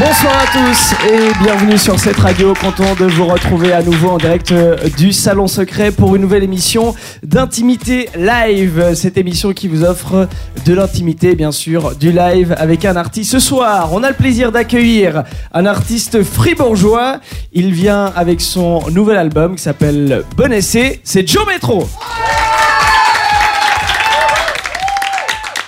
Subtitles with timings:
[0.00, 2.54] Bonsoir à tous et bienvenue sur cette radio.
[2.54, 6.44] Content de vous retrouver à nouveau en direct euh, du Salon Secret pour une nouvelle
[6.44, 6.94] émission
[7.24, 8.94] d'intimité live.
[8.94, 10.28] Cette émission qui vous offre
[10.64, 13.32] de l'intimité, bien sûr, du live avec un artiste.
[13.32, 17.18] Ce soir, on a le plaisir d'accueillir un artiste fribourgeois.
[17.52, 21.00] Il vient avec son nouvel album qui s'appelle Bon Essai.
[21.02, 21.88] C'est Joe Metro.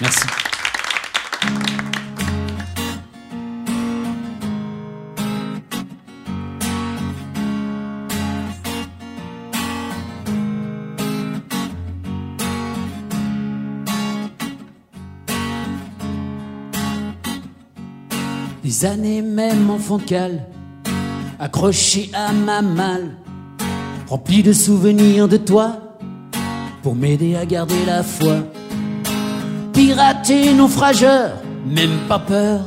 [0.00, 0.39] Merci.
[18.84, 20.46] Années même en fond de cale,
[21.38, 23.10] accroché à ma malle,
[24.08, 25.72] rempli de souvenirs de toi,
[26.82, 28.36] pour m'aider à garder la foi.
[29.74, 31.32] Piraté, naufrageur,
[31.66, 32.60] même pas peur.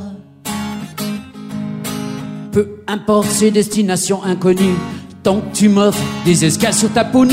[2.52, 4.78] Peu importe ses destinations inconnues,
[5.24, 7.24] tant que tu m'offres des escales sur ta peau.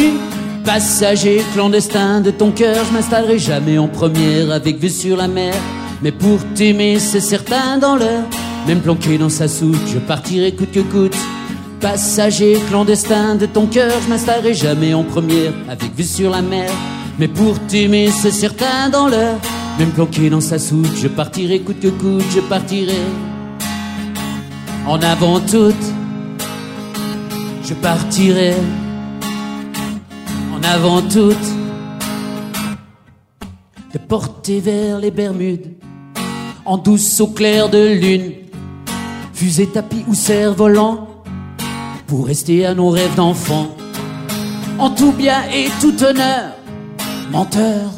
[0.65, 5.53] Passager clandestin de ton cœur, je m'installerai jamais en première avec vue sur la mer.
[6.01, 8.23] Mais pour t'aimer, c'est certain dans l'heure,
[8.67, 11.17] même planqué dans sa soute, je partirai coûte que coûte.
[11.79, 16.69] Passager clandestin de ton cœur, je m'installerai jamais en première avec vue sur la mer.
[17.17, 19.37] Mais pour t'aimer, c'est certain dans l'heure,
[19.79, 23.01] même planqué dans sa soute, je partirai coûte que coûte, je partirai.
[24.87, 25.75] En avant toute,
[27.63, 28.53] je partirai.
[30.53, 31.47] En avant toute,
[33.93, 35.73] de porter vers les Bermudes,
[36.65, 38.33] en douce au clair de lune,
[39.41, 41.07] fusée, tapis ou cerf-volant,
[42.05, 43.75] pour rester à nos rêves d'enfant.
[44.77, 46.51] En tout bien et tout honneur,
[47.31, 47.89] menteur.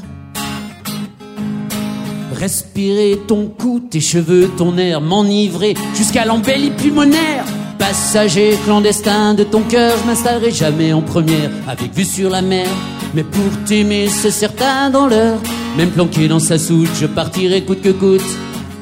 [2.33, 7.43] Respirer ton cou, tes cheveux, ton air, m'enivrer jusqu'à l'embellie pulmonaire.
[7.77, 12.67] Passager clandestin de ton cœur, je m'installerai jamais en première, avec vue sur la mer.
[13.13, 15.39] Mais pour t'aimer, c'est certain dans l'heure,
[15.75, 18.21] même planqué dans sa soute, je partirai coûte que coûte.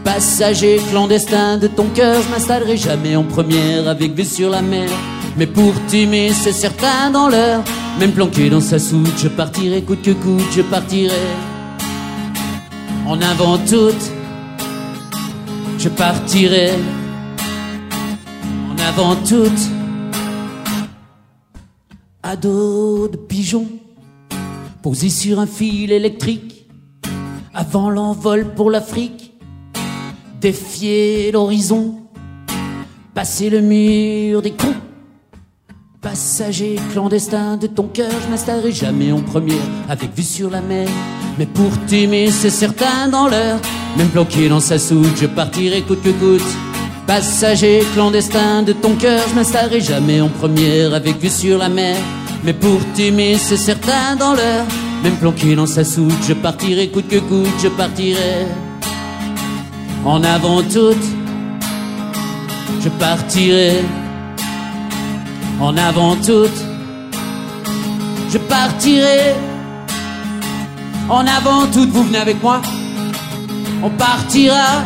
[0.03, 4.89] Passager clandestin de ton cœur, je m'installerai jamais en première, avec vue sur la mer.
[5.38, 7.63] Mais pour t'aimer, c'est certain dans l'heure,
[8.00, 11.13] même planqué dans sa soute, je partirai coûte que coûte, je partirai.
[13.06, 14.12] En avant toute,
[15.78, 16.72] je partirai.
[18.72, 19.69] En avant toute,
[22.23, 23.68] à dos de pigeon,
[24.81, 26.66] posé sur un fil électrique,
[27.53, 29.20] avant l'envol pour l'Afrique,
[30.41, 31.97] défier l'horizon,
[33.13, 34.74] passer le mur des cons.
[36.02, 40.88] Passager clandestin de ton cœur, je m'installerai jamais en première, avec vue sur la mer.
[41.38, 43.59] Mais pour t'aimer, c'est certain dans l'heure,
[43.97, 46.51] même bloqué dans sa soute, je partirai coûte que coûte.
[47.06, 51.97] Passager clandestin de ton cœur, je m'installerai jamais en première, avec vue sur la mer.
[52.44, 54.66] Mais pour t'aimer, c'est certain dans l'heure,
[55.03, 58.47] même planqué dans sa soute, je partirai coûte que coûte, je partirai.
[60.03, 61.06] En avant toute,
[62.81, 63.84] je partirai.
[65.59, 66.59] En avant toute,
[68.31, 69.35] je partirai.
[71.07, 72.62] En avant toute, vous venez avec moi.
[73.84, 74.84] On partira.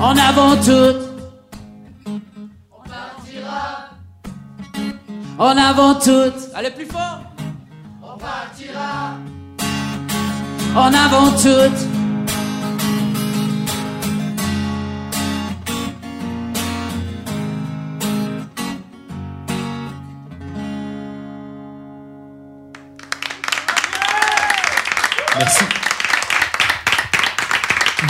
[0.00, 1.02] En avant toute.
[2.72, 3.90] On partira.
[5.38, 6.50] En avant toute.
[6.52, 7.20] Allez plus fort.
[8.02, 9.14] On partira.
[10.74, 11.95] En avant toute.
[25.38, 25.64] Merci.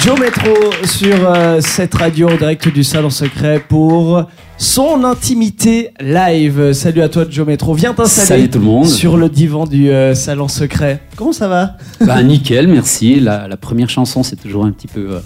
[0.04, 4.24] Joe Metro sur euh, cette radio en direct du Salon Secret pour
[4.58, 6.72] son intimité live.
[6.72, 7.74] Salut à toi Joe Metro.
[7.74, 8.86] Viens t'installer Salut tout le monde.
[8.86, 11.00] sur le divan du euh, Salon Secret.
[11.16, 11.76] Comment ça va?
[12.00, 13.18] Bah nickel, merci.
[13.20, 15.20] La, la première chanson, c'est toujours un petit peu, euh,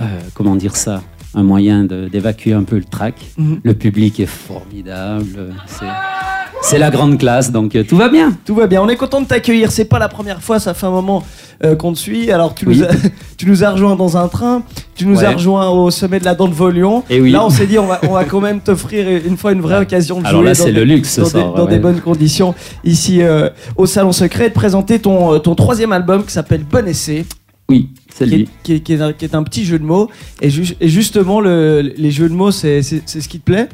[0.00, 1.02] euh, comment dire ça,
[1.34, 3.14] un moyen de- d'évacuer un peu le trac.
[3.36, 3.60] Mhm.
[3.64, 5.54] Le public est formidable.
[5.66, 5.86] C'est,
[6.64, 8.36] c'est la grande classe, donc euh, tout va bien.
[8.44, 8.80] Tout va bien.
[8.82, 9.70] On est content de t'accueillir.
[9.70, 11.22] C'est pas la première fois, ça fait un moment
[11.62, 12.30] euh, qu'on te suit.
[12.32, 12.78] Alors, tu, Oui.
[12.78, 12.88] nous as,
[13.36, 14.62] tu nous as rejoint dans un train,
[14.94, 17.04] tu nous as rejoint au sommet de la Dent de Volion.
[17.10, 17.30] Et oui.
[17.32, 19.78] Là, on s'est dit, on va, on va quand même t'offrir une fois une vraie
[19.80, 21.70] occasion de Alors jouer là, dans c'est des- le luxe dans, des, soir, dans ouais.
[21.70, 26.32] des bonnes conditions ici euh, au Salon Secret, de présenter ton, ton troisième album qui
[26.32, 27.24] s'appelle Bon Essai.
[27.68, 28.48] Oui, c'est qui est, lui.
[28.62, 30.10] qui est- qui est un, qui est un petit jeu de mots.
[30.42, 33.68] Et, ju- et justement, le- les jeux de mots, c'est ce qui te plaît?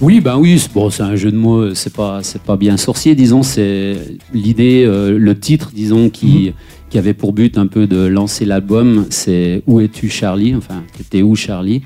[0.00, 2.76] Oui, ben oui, c'est bon, c'est un jeu de mots, c'est pas, c'est pas bien
[2.76, 3.96] sorcier, disons, c'est
[4.32, 6.52] l'idée, euh, le titre, disons, qui,
[6.88, 10.54] qui avait pour but un peu de lancer l'album, c'est Où es-tu Charlie?
[10.54, 11.82] Enfin, t'étais où Charlie?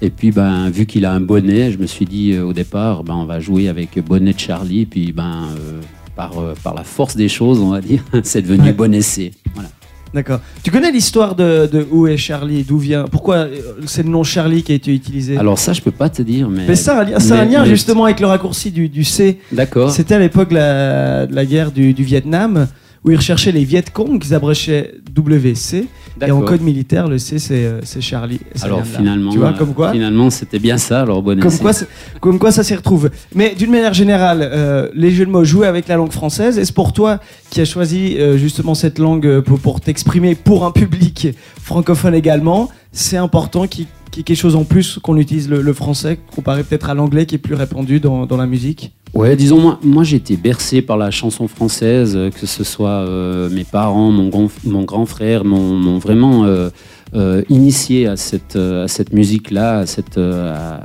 [0.00, 3.04] Et puis, ben, vu qu'il a un bonnet, je me suis dit euh, au départ,
[3.04, 5.80] ben, on va jouer avec bonnet de Charlie, puis ben, euh,
[6.16, 6.32] par,
[6.64, 8.72] par la force des choses, on va dire, c'est devenu Ouais.
[8.72, 9.32] bon essai.
[9.54, 9.68] Voilà.
[10.12, 10.40] D'accord.
[10.62, 14.24] Tu connais l'histoire de, de Où est Charlie D'où vient Pourquoi euh, c'est le nom
[14.24, 15.36] Charlie qui a été utilisé?
[15.36, 16.66] Alors ça, je peux pas te dire, mais...
[16.66, 19.38] Mais ça, a un lien- justement avec le raccourci du, du C.
[19.52, 19.90] D'accord.
[19.90, 22.66] C'était à l'époque de la, guerre du, du Vietnam
[23.04, 25.86] où ils recherchaient les Viet Cong, qu'ils abréchaient WC.
[26.20, 28.40] Et en code militaire, le C, c'est euh, Charlie.
[28.54, 31.58] Ça Alors finalement, Tu vois, euh, comme quoi finalement, c'était bien ça, alors bon Comme
[31.58, 31.72] quoi,
[32.20, 33.10] comme quoi ça s'y retrouve.
[33.34, 36.74] Mais d'une manière générale, euh, les jeux de mots joués avec la langue française, est-ce
[36.74, 41.28] pour toi qui as choisi euh, justement cette langue pour, pour t'exprimer pour un public
[41.62, 45.62] francophone également, c'est important qu'il qu'il y ait quelque chose en plus qu'on utilise le,
[45.62, 49.34] le français comparé peut-être à l'anglais qui est plus répandu dans, dans la musique Ouais,
[49.34, 53.50] disons, moi, moi j'ai été bercé par la chanson française, euh, que ce soit euh,
[53.50, 56.70] mes parents, mon grand, mon grand frère, m'ont vraiment euh,
[57.14, 60.76] euh, initié à cette, à cette musique-là, à cette, à,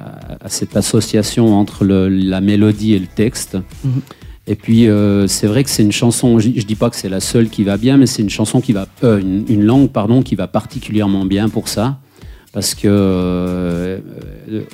[0.41, 3.57] à cette association entre le- la mélodie et le texte.
[3.83, 4.01] Mhm.
[4.47, 4.87] Et puis,
[5.27, 7.63] c'est vrai que c'est une chanson, je, je dis pas que c'est la seule qui
[7.63, 11.25] va bien, mais c'est une chanson qui va, une, une langue, pardon, qui va particulièrement
[11.25, 11.97] bien pour ça.
[12.55, 13.97] Parce que euh,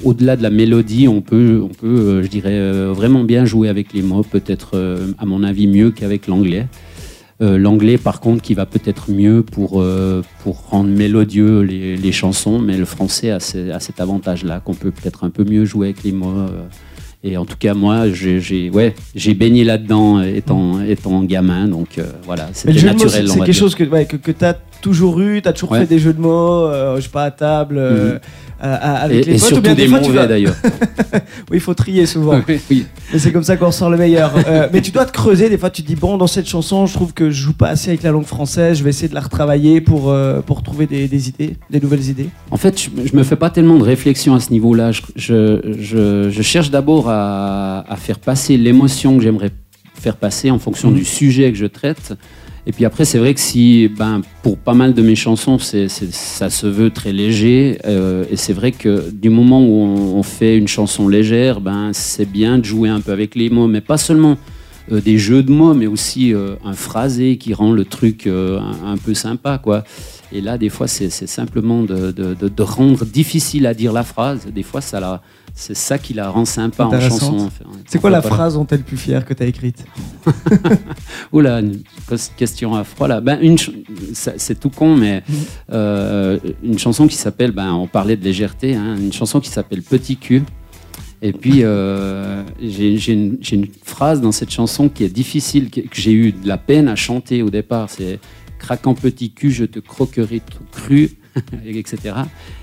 [0.04, 3.69] au-delà de la mélodie, on peut, on peut euh, je dirais, euh, vraiment bien jouer
[3.69, 4.78] avec les mots, peut-être,
[5.18, 6.68] à mon avis, mieux qu'avec l'anglais.
[7.42, 12.12] Euh, l'anglais, par contre, qui va peut-être mieux pour, euh, pour rendre mélodieux les, les
[12.12, 15.66] chansons, mais le français a, ce- a cet avantage-là, qu'on peut peut-être un peu mieux
[15.66, 16.36] jouer avec les mots.
[17.24, 22.50] et en tout cas, moi, j'ai ouais, j'ai baigné là-dedans étant, étant gamin, donc voilà,
[22.54, 23.28] c'était naturel.
[23.28, 23.54] c'est quelque dire.
[23.56, 25.80] chose que, ouais, que, que tu as toujours eu, tu as toujours Ouais.
[25.81, 28.18] fait des jeux de mots, euh, je sais pas, à table, euh,
[28.60, 30.56] à- à- avec Et, les et potes, ou bien des fois, tu mauvais vas- d'ailleurs.
[31.50, 32.39] Oui, il faut trier souvent.
[32.48, 32.86] Oui, oui.
[33.12, 34.31] Mais c'est comme ça qu'on ressort le meilleur.
[34.48, 35.50] Euh, mais tu dois te creuser.
[35.50, 37.68] Des fois, tu te dis bon, dans cette chanson, je trouve que je joue pas
[37.69, 38.78] assez avec la langue française.
[38.78, 42.07] Je vais essayer de la retravailler pour euh, pour trouver des, des idées, des nouvelles
[42.10, 42.30] idées.
[42.51, 44.92] En fait, je, je me fais pas tellement de réflexion à ce niveau-là.
[44.92, 49.50] Je, je, je- je cherche d'abord à, à faire passer l'émotion que j'aimerais
[50.00, 50.95] faire passer en fonction Mhm.
[50.98, 52.13] du sujet que je traite.
[52.67, 55.87] Et puis après, c'est vrai que si, ben, pour pas mal de mes chansons, c'est,
[55.89, 57.79] ça se veut très léger.
[57.85, 61.89] euh, et c'est vrai que du moment où on, on fait une chanson légère, ben,
[61.93, 64.37] c'est bien de jouer un peu avec les mots, mais pas seulement
[64.91, 68.59] euh, des jeux de mots, mais aussi euh, un phrasé qui rend le truc euh,
[68.59, 69.83] un, un peu sympa, quoi.
[70.33, 74.04] Et là, des fois, c'est simplement de, de- de- de rendre difficile à dire la
[74.04, 74.48] phrase.
[74.48, 75.22] Des fois, ça la,
[75.54, 77.36] c'est ça qui la rend sympa en chanson.
[77.48, 79.83] Enfin, C'est quoi la phrase dont t'es le plus fier que t'as écrite
[81.33, 81.80] Oula, une
[82.38, 83.22] question à froid là.
[83.22, 83.57] Ben, une
[84.13, 85.36] c'est tout con, mais Mhm.
[85.74, 89.81] euh, une chanson qui s'appelle, ben, on parlait de légèreté, hein, une chanson qui s'appelle
[89.81, 90.44] Petit cul.
[91.24, 95.69] Et puis, euh, j'ai j'ai une, j'ai une phrase dans cette chanson qui est difficile,
[95.69, 97.89] que, que j'ai eu de la peine à chanter au départ.
[97.89, 98.19] C'est
[98.61, 101.09] Craquant petit cul, je te croquerai tout cru,
[101.65, 101.97] etc.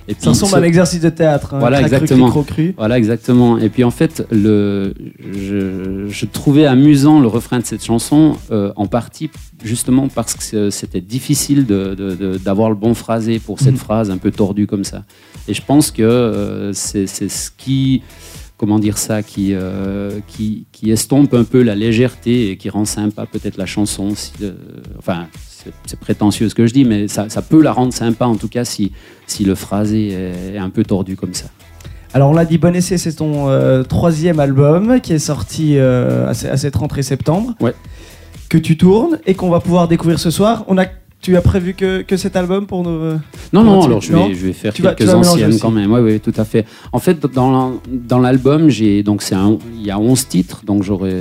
[0.06, 1.54] Et puis, Ça ressemble à un exercice de théâtre.
[1.54, 1.58] hein.
[1.58, 2.30] Voilà, cru, exactement.
[2.30, 2.74] cro, cru.
[2.78, 3.58] voilà, exactement.
[3.58, 4.94] Et puis en fait, le,
[5.32, 9.28] je, je trouvais amusant le refrain de cette chanson, euh, en partie
[9.64, 13.76] justement parce que c'était difficile d'avoir le bon phrasé pour cette Mhm.
[13.78, 15.05] phrase un peu tordue comme ça.
[15.48, 18.02] Et je pense que euh, c'est c'est ce qui,
[18.56, 22.84] comment dire ça, qui, euh, qui, qui estompe un peu la légèreté et qui rend
[22.84, 24.14] sympa peut-être la chanson.
[24.14, 24.52] si, euh,
[24.98, 25.26] enfin,
[25.86, 28.48] c'est- prétentieux ce que je dis, mais ça, ça peut la rendre sympa en tout
[28.48, 28.93] cas si,
[29.27, 30.08] si le phrasé
[30.55, 31.46] est, un peu tordu comme ça.
[32.15, 36.29] Alors on l'a dit, Bon Essai, c'est ton euh, troisième album qui est sorti euh,
[36.31, 37.55] à, ce- à cette rentrée septembre.
[37.60, 37.74] Ouais.
[38.48, 40.65] Que tu tournes et qu'on va pouvoir découvrir ce soir.
[40.69, 40.86] On a,
[41.20, 42.88] tu as prévu que, que cet album pour nous.
[42.91, 43.19] euh,
[43.53, 45.58] Non, non, Comment tu- alors je non vais, je vais faire Tu quelques vas anciennes
[45.58, 45.93] quand même.
[45.93, 46.65] Oui, oui, tout à fait.
[46.93, 51.20] En fait, dans la- dans l'album, j'ai donc il y a 11 titres, donc j'aurais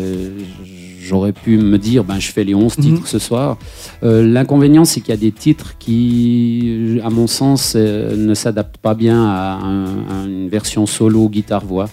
[1.07, 2.83] j'aurais pu me dire ben je fais les 11 Mhm.
[2.83, 3.57] titres ce soir.
[4.03, 8.77] Euh, L'inconvénient, c'est qu'il y a des titres qui, à mon sens, euh, ne s'adaptent
[8.77, 11.89] pas bien à, un- à une version solo guitare-voix.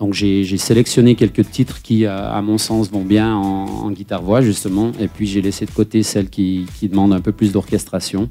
[0.00, 4.40] Donc j'ai sélectionné quelques titres qui, à, à mon sens, vont bien en, en guitare-voix,
[4.40, 4.90] justement.
[5.00, 8.28] Et puis j'ai laissé de côté celles qui, qui demandent un peu plus d'orchestration.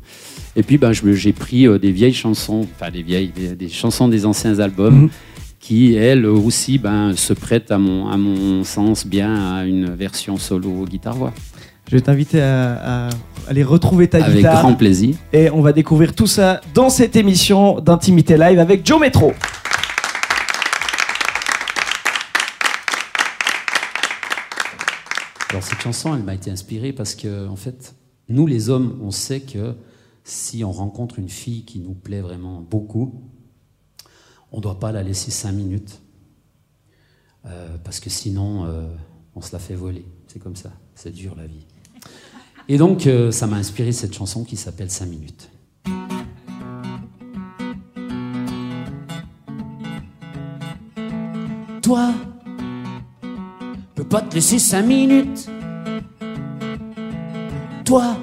[0.58, 4.08] Et puis ben, j'ai pris euh, des vieilles chansons, enfin des vieilles, des, des chansons
[4.10, 5.10] des anciens albums, Mhm.
[5.64, 10.36] Qui elle aussi ben, se prête à mon, à mon sens bien à une version
[10.36, 11.32] solo guitare-voix.
[11.90, 13.10] Je vais t'inviter à, à
[13.48, 14.62] aller retrouver ta Avec guitare.
[14.62, 15.16] grand plaisir.
[15.32, 19.32] Et on va découvrir tout ça dans cette émission d'intimité live avec Joe Metro.
[25.50, 27.96] Alors cette chanson, elle m'a été inspirée parce que, en fait,
[28.28, 29.76] nous les hommes, on sait que
[30.26, 33.22] si on rencontre une fille qui nous plaît vraiment beaucoup,
[34.54, 36.00] on ne doit pas la laisser cinq minutes.
[37.46, 38.88] Euh, parce que sinon, euh,
[39.36, 40.06] on se la fait voler.
[40.28, 40.72] C'est comme ça.
[40.96, 41.66] C'est dur la vie.
[42.70, 45.50] Et donc, euh, ça m'a inspiré cette chanson qui s'appelle 5 minutes.
[51.82, 52.14] Toi,
[53.96, 55.50] peux pas te laisser cinq minutes.
[57.84, 58.16] Toi,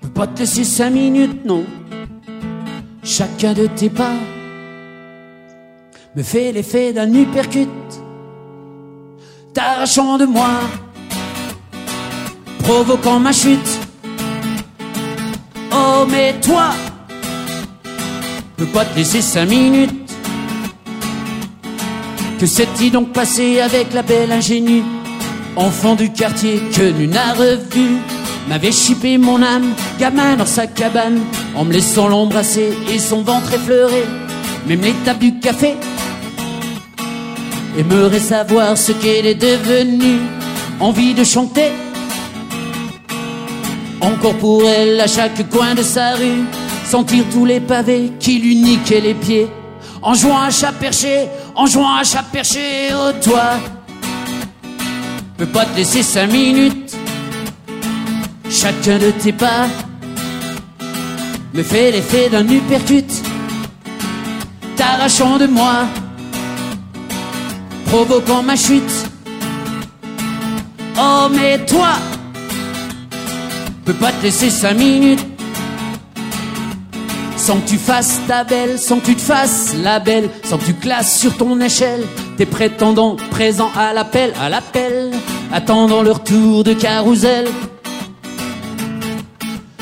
[0.00, 1.64] peux pas te laisser cinq minutes, non.
[3.02, 4.14] Chacun de tes pas
[6.16, 7.68] me fait l'effet d'un uppercut,
[9.52, 10.60] t'arrachant de moi,
[12.60, 13.80] provoquant ma chute.
[15.72, 16.70] Oh, mais toi,
[18.56, 20.12] peux pas te laisser cinq minutes.
[22.38, 24.82] Que s'est-il donc passé avec la belle ingénue?
[25.56, 27.96] Enfant du quartier que nul n'a revu
[28.48, 31.20] M'avait chippé mon âme, gamin dans sa cabane
[31.54, 34.02] En me laissant l'embrasser et son ventre effleuré
[34.66, 35.76] Même l'étape du café
[37.78, 40.20] Aimerait savoir ce qu'elle est devenue.
[40.80, 41.72] Envie de chanter.
[44.00, 46.44] Encore pour elle à chaque coin de sa rue.
[46.84, 49.48] Sentir tous les pavés qui lui niquaient les pieds.
[50.02, 53.58] En jouant à chat perché, en jouant à chat perché, oh toi,
[55.36, 56.94] peux pas te laisser cinq minutes.
[58.50, 59.66] Chacun de tes pas
[61.52, 63.10] me fait l'effet d'un uppercut,
[64.76, 65.86] t'arrachant de moi,
[67.94, 68.82] provoquant ma chute.
[70.98, 71.90] Oh mais toi,
[73.84, 75.24] peux pas te laisser cinq minutes
[77.36, 80.64] sans que tu fasses ta belle, sans que tu te fasses la belle, sans que
[80.64, 82.04] tu classes sur ton échelle
[82.36, 85.12] tes prétendants présents à l'appel, à l'appel,
[85.52, 87.46] attendant leur tour de carrousel.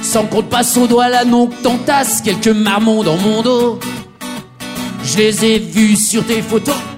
[0.02, 3.81] Sans qu'on te passe au doigt l'anneau que t'entasses quelques marmons dans mon dos.
[5.02, 6.92] Je les ai vus sur tes photos.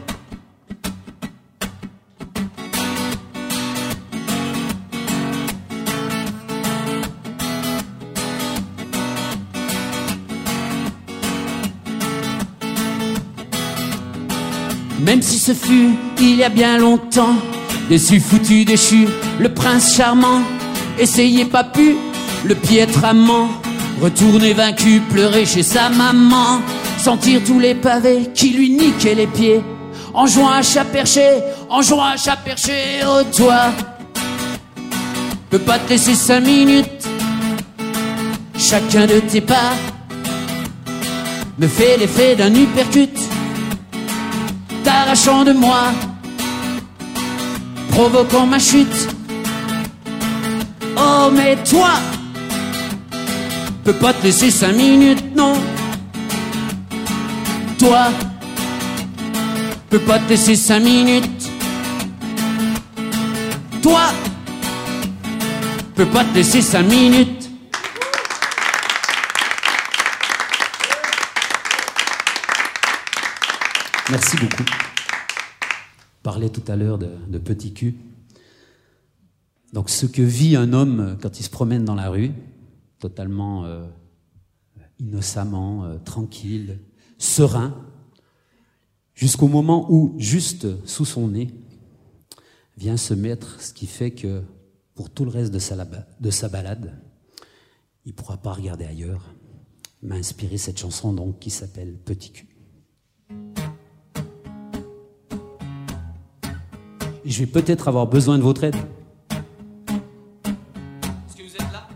[15.05, 17.37] Même si ce fut il y a bien longtemps,
[17.91, 19.07] déçu, foutu, déchu,
[19.39, 20.41] le prince charmant,
[20.99, 21.97] essayez pas pu,
[22.45, 23.49] le piètre amant,
[24.01, 26.63] retourner vaincu, pleurer chez sa maman,
[26.99, 29.63] sentir tous les pavés qui lui niquaient les pieds,
[30.15, 31.29] en jouant à chat perché,
[31.69, 33.73] en jouant à chat perché, oh toi,
[35.51, 37.07] peux pas te laisser cinq minutes,
[38.57, 39.75] chacun de tes pas
[41.59, 43.24] me fait l'effet d'un uppercut
[44.95, 45.83] t'arrachant de moi,
[47.91, 49.09] provoquant ma chute.
[50.97, 51.95] Oh mais toi,
[53.83, 55.55] peux pas te laisser cinq minutes, non.
[57.77, 58.05] Toi,
[59.91, 61.51] peux pas te laisser cinq minutes.
[63.83, 64.05] Toi,
[65.97, 67.44] peux pas te laisser cinq minutes.
[74.11, 74.65] Merci beaucoup.
[76.23, 77.95] Parlais tout à l'heure de, petit cul.
[79.73, 82.33] Donc ce que vit un homme quand il se promène dans la rue,
[82.99, 83.87] totalement euh,
[84.99, 86.81] innocemment, euh, tranquille,
[87.17, 87.75] serein,
[89.15, 91.49] jusqu'au moment où, juste sous son nez,
[92.77, 94.43] vient se mettre ce qui fait que
[94.95, 97.01] pour tout le reste de sa, de sa balade,
[98.05, 99.35] il ne pourra pas regarder ailleurs.
[100.03, 102.54] Il m'a inspiré cette chanson donc qui s'appelle Petit cul.
[107.25, 108.77] Je vais peut-être avoir besoin de votre aide.
[111.27, 111.89] Est-ce que vous êtes là?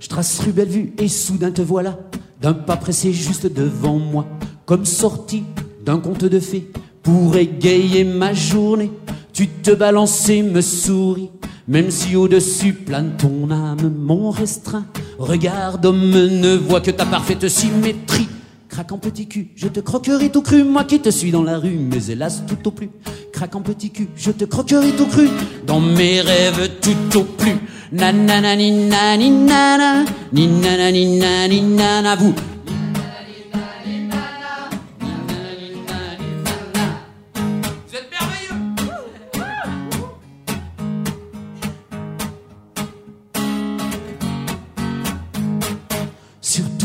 [0.00, 1.98] Je trace rue Bellevue et soudain te voilà,
[2.40, 4.26] d'un pas pressé juste devant moi,
[4.66, 5.44] comme sorti
[5.84, 6.70] d'un conte de fées,
[7.02, 8.90] pour égayer ma journée.
[9.32, 11.30] Tu te balances et me souris,
[11.68, 14.86] même si au-dessus plane ton âme, mon restreint.
[15.18, 18.28] Regarde, homme, ne voit que ta parfaite symétrie.
[18.68, 21.78] Craquant petit cul, je te croquerai tout cru, moi qui te suis dans la rue,
[21.78, 22.90] mais hélas tout au plus.
[23.32, 25.28] Craquant petit cul, je te croquerai tout cru.
[25.66, 27.56] Dans mes rêves tout au plus.
[27.92, 32.34] Nanana ni nana, ni nana ni nana vous.
[32.34, 32.57] Vous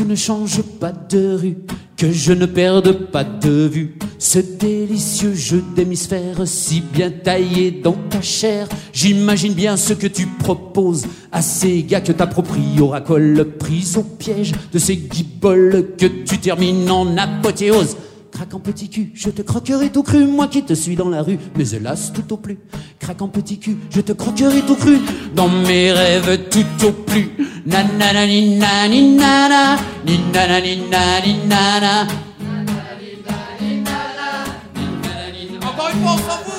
[0.03, 1.57] Surtout ne change pas de rue,
[1.95, 3.97] que je ne perde pas de vue.
[4.19, 8.67] Ce délicieux jeu d'hémisphère si bien taillé dans ta chair.
[8.91, 14.03] J'imagine bien ce que tu proposes à ces gars que t'appropries au racole, prise au
[14.03, 17.95] piège de ces guiboles que tu termines en apothéose.
[18.33, 21.37] Craquant petit cul, je te croquerai tout cru, moi qui te suis dans la rue,
[21.55, 22.57] mais hélas tout au plus.
[22.97, 24.97] Craquant petit cul, je te croquerai tout cru,
[25.35, 27.29] dans mes rêves tout au plus.
[27.67, 32.07] Nanana ni nana, ni nana ni nani nana.
[35.61, 36.53] Encore une fois, on s'en fout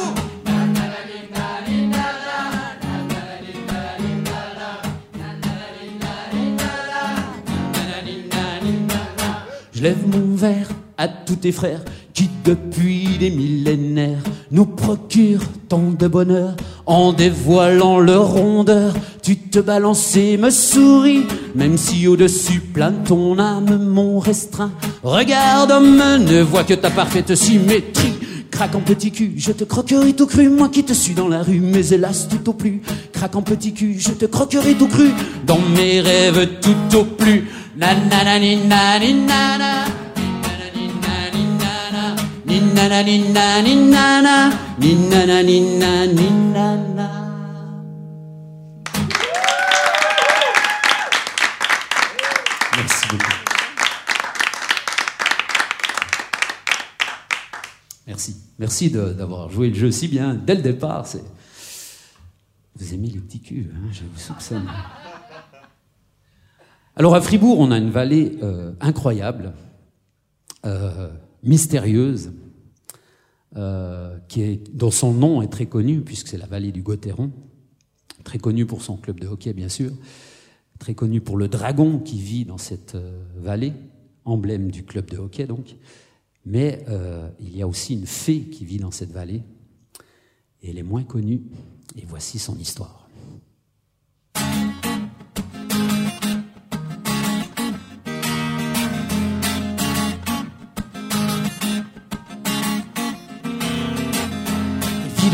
[9.72, 11.80] Je lève mon verre à tous tes frères
[12.12, 16.54] qui depuis des millénaires nous procurent tant de bonheur
[16.86, 18.94] en dévoilant leur rondeur.
[19.22, 21.24] Tu te balances et me souris,
[21.54, 24.72] même si au-dessus plane ton âme, mon restreint.
[25.02, 28.14] Regarde homme, ne vois que ta parfaite symétrie.
[28.50, 31.58] Craquant petit cul, je te croquerai tout cru, moi qui te suis dans la rue,
[31.58, 32.82] mais hélas tout au plus.
[33.12, 35.10] Craquant petit cul, je te croquerai tout cru,
[35.44, 37.48] dans mes rêves tout au plus.
[37.76, 38.38] Nanana
[52.76, 53.24] Merci beaucoup.
[58.06, 58.36] Merci.
[58.60, 61.08] Merci d'avoir joué le jeu si bien dès le départ.
[61.08, 61.24] C'est...
[62.76, 64.70] Vous aimez les petits culs, hein, je vous soupçonne.
[66.94, 69.54] Alors à Fribourg, on a une vallée euh, incroyable,
[70.64, 71.08] euh,
[71.42, 72.30] mystérieuse,
[73.56, 74.18] euh,
[74.72, 77.30] dont son nom est très connu, puisque c'est la vallée du Gotteron,
[78.24, 79.92] très connue pour son club de hockey, bien sûr,
[80.78, 83.72] très connue pour le dragon qui vit dans cette euh, vallée,
[84.24, 85.76] emblème du club de hockey donc.
[86.46, 89.42] Mais euh, il y a aussi une fée qui vit dans cette vallée,
[90.62, 91.42] et elle est moins connue,
[91.96, 93.03] et voici son histoire.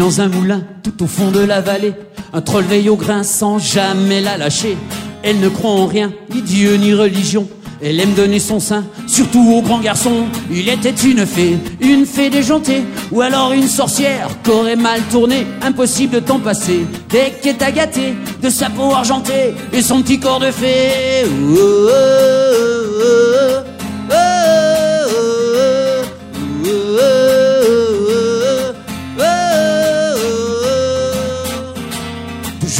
[0.00, 1.92] Dans un moulin tout au fond de la vallée.
[2.32, 4.78] Un troll veille au grain sans jamais la lâcher.
[5.22, 7.46] Elle ne croit en rien, ni Dieu ni religion.
[7.82, 10.24] Elle aime donner son sein, surtout aux grands garçons.
[10.50, 12.82] Il était une fée, une fée déjantée,
[13.12, 15.46] ou alors une sorcière qu'aurait mal tourné.
[15.60, 20.18] Impossible de t'en passer, dès qu'elle t'a gâté de sa peau argentée et son petit
[20.18, 21.26] corps de fée.
[21.26, 21.90] Oh, oh,
[23.02, 23.69] oh,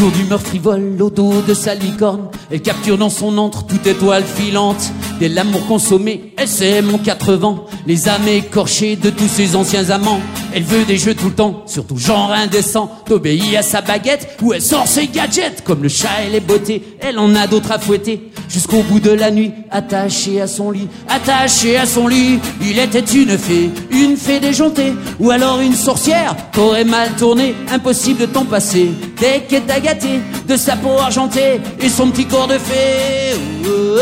[0.01, 0.05] oh.
[0.05, 4.93] Toujours d'humeur frivole au de sa licorne Elle capture dans son antre toute étoile filante
[5.21, 9.91] Dès l'amour consommé, elle sait mon quatre vents Les âmes écorchées de tous ses anciens
[9.91, 10.23] amants.
[10.55, 12.91] Elle veut des jeux tout le temps, surtout genre indécent.
[13.05, 15.63] T'obéis à sa baguette ou elle sort ses gadgets.
[15.63, 18.31] Comme le chat et les beautés, elle en a d'autres à fouetter.
[18.49, 23.01] Jusqu'au bout de la nuit, attachée à son lit Attachée à son lit, il était
[23.01, 28.47] une fée Une fée déjantée, ou alors une sorcière Qu'aurait mal tourné, impossible de t'en
[28.47, 28.91] passer.
[29.21, 33.37] Dès qu'elle t'a gâté de sa peau argentée Et son petit corps de fée.
[33.67, 33.99] Oh, oh,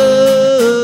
[0.61, 0.78] oh,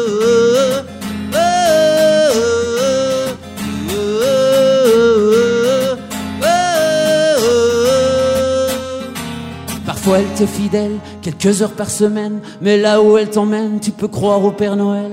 [10.04, 14.06] Parfois elle t'est fidèle, quelques heures par semaine, mais là où elle t'emmène, tu peux
[14.06, 15.12] croire au Père Noël.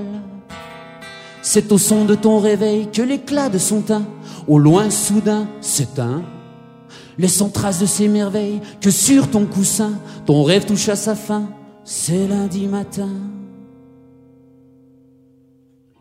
[1.40, 4.04] C'est au son de ton réveil que l'éclat de son teint,
[4.46, 6.22] au loin soudain, s'éteint.
[7.16, 9.92] Laissant trace de ces merveilles que sur ton coussin,
[10.26, 11.48] ton rêve touche à sa fin,
[11.84, 13.08] c'est lundi matin.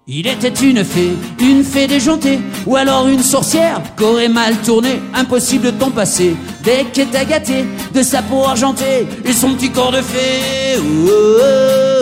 [0.07, 5.65] Il était une fée, une fée déjantée, ou alors une sorcière qu'aurait mal tourné, impossible
[5.65, 6.35] de t'en passer.
[6.63, 10.79] Dès qu'elle t'a gâté de sa peau argentée et son petit corps de fée.
[10.79, 11.41] Oh, oh,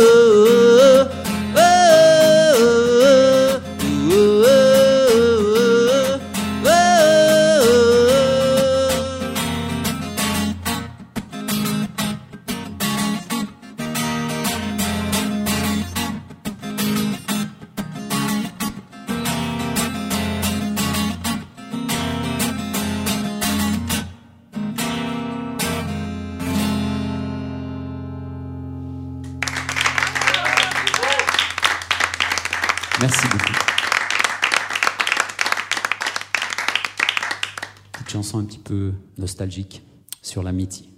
[0.02, 0.59] oh,
[39.18, 39.84] nostalgique
[40.22, 40.90] sur l'amitié.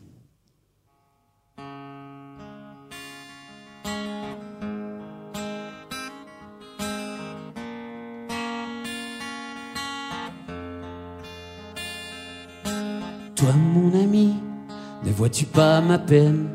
[13.36, 14.36] Toi, mon ami,
[15.04, 16.48] ne vois-tu pas ma peine?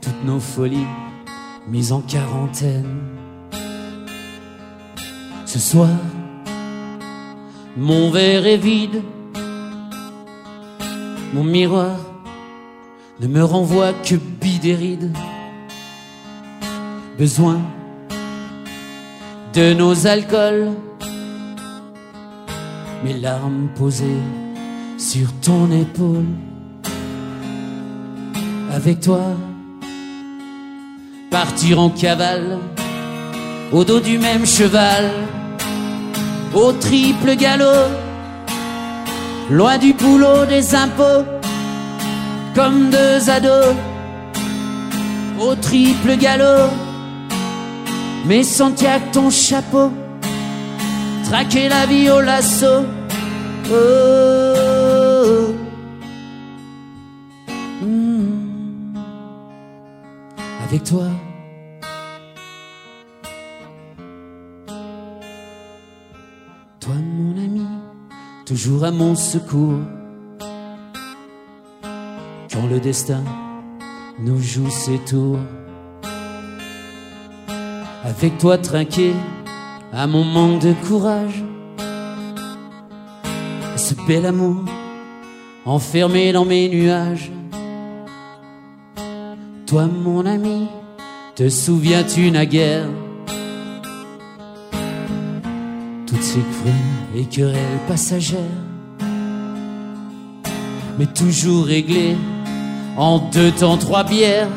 [0.00, 0.86] Toutes nos folies
[1.68, 2.98] mises en quarantaine.
[5.46, 5.88] Ce soir,
[7.76, 9.02] mon verre est vide.
[11.32, 11.96] Mon miroir
[13.20, 15.12] ne me renvoie que bidéride.
[17.18, 17.60] Besoin
[19.54, 20.72] de nos alcools
[23.04, 24.22] mes larmes posées
[24.96, 26.24] sur ton épaule.
[28.72, 29.20] Avec toi,
[31.30, 32.58] partir en cavale,
[33.72, 35.10] au dos du même cheval,
[36.54, 37.88] au triple galop,
[39.50, 41.24] loin du boulot des impôts,
[42.54, 43.74] comme deux ados,
[45.40, 46.70] au triple galop,
[48.26, 48.42] mais
[49.00, 49.90] que ton chapeau
[51.24, 52.84] traquer la vie au lasso.
[53.70, 55.54] Oh.
[57.82, 58.94] Mm.
[60.64, 60.84] Avec.
[60.84, 61.04] Toi,
[68.54, 69.80] toujours à mon secours.
[72.52, 73.24] Quand le destin
[74.20, 75.40] nous joue ses tours.
[78.04, 79.12] Avec toi, trinquer
[79.92, 81.42] à mon manque de courage.
[83.74, 84.62] Ce bel amour
[85.64, 87.32] enfermé dans mes nuages.
[89.66, 90.68] Toi, mon ami,
[91.34, 92.86] te souviens-tu naguère?
[96.34, 98.40] Ces crues et querelles passagères,
[100.98, 102.16] mais toujours réglées
[102.96, 104.48] en deux temps, trois bières.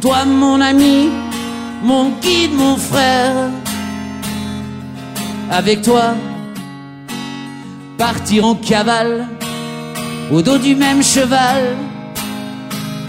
[0.00, 1.10] Toi, mon ami,
[1.82, 3.50] mon guide, mon frère.
[5.50, 6.14] Avec toi,
[7.98, 9.26] partir en cavale,
[10.32, 11.76] au dos du même cheval,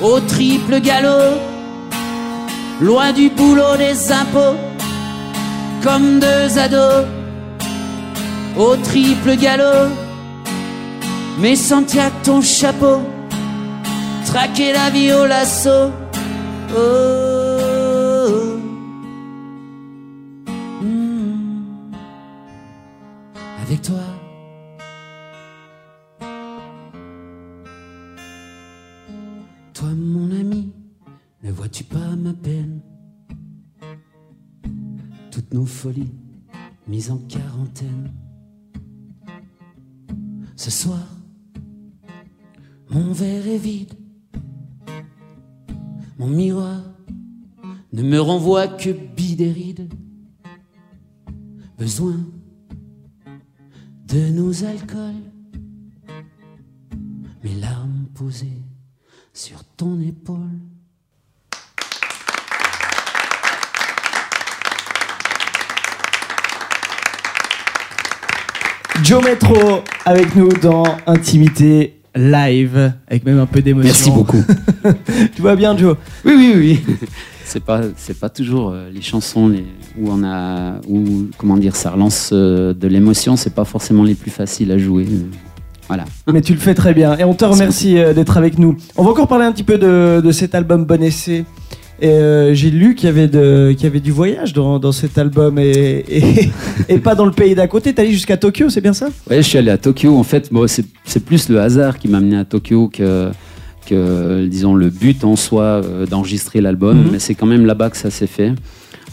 [0.02, 1.40] au triple galop,
[2.82, 4.58] loin du boulot des impôts,
[5.86, 7.06] comme deux ados,
[8.58, 9.88] au triple galop,
[11.40, 11.84] mais sans
[12.24, 13.02] ton chapeau,
[14.26, 15.92] traquer la vie au lasso.
[16.76, 18.58] Oh.
[20.82, 21.94] Mm.
[23.64, 23.82] Avec.
[23.84, 24.05] Toi,
[36.88, 38.14] Mises en quarantaine.
[40.56, 41.08] Ce soir,
[42.90, 43.94] mon verre est vide.
[46.18, 46.82] Mon miroir
[47.92, 49.94] ne me renvoie que bidéride.
[51.78, 52.18] Besoin
[54.08, 55.32] de nos alcools,
[57.44, 58.64] mes larmes posées
[59.34, 60.65] sur ton épaule.
[69.06, 73.88] Joe Metro avec nous dans Intimité Live, avec même un peu d'émotion.
[73.88, 74.44] Merci beaucoup.
[75.36, 75.96] tu vois bien, Joe?
[76.26, 76.96] Oui, oui, oui.
[77.48, 79.64] C'est pas, c'est pas toujours euh, les chansons les,
[80.00, 83.36] où on a, où comment dire, ça relance euh, de l'émotion.
[83.36, 85.06] C'est pas forcément les plus faciles à jouer.
[85.08, 85.28] euh,
[85.88, 86.06] Voilà.
[86.34, 87.16] Mais tu le fais très bien.
[87.20, 88.76] Et on te remercie d'être avec nous.
[88.98, 91.46] On va encore parler un petit peu de, de cet album Bon Essai.
[92.02, 94.92] Et euh, j'ai lu qu'il y avait de, qu'il y avait du voyage dans, dans
[94.92, 96.50] cet album et, et,
[96.90, 97.94] et pas dans le pays d'à côté.
[97.94, 99.08] T'es allé jusqu'à Tokyo, c'est bien ça?
[99.30, 100.16] Ouais, je suis allé à Tokyo.
[100.18, 103.30] En fait, bon, c'est c'est plus le hasard qui m'a amené à Tokyo que,
[103.88, 106.98] que disons, le but en soi euh, d'enregistrer l'album.
[106.98, 107.10] Mhm.
[107.14, 108.52] Mais c'est quand même là-bas que ça s'est fait.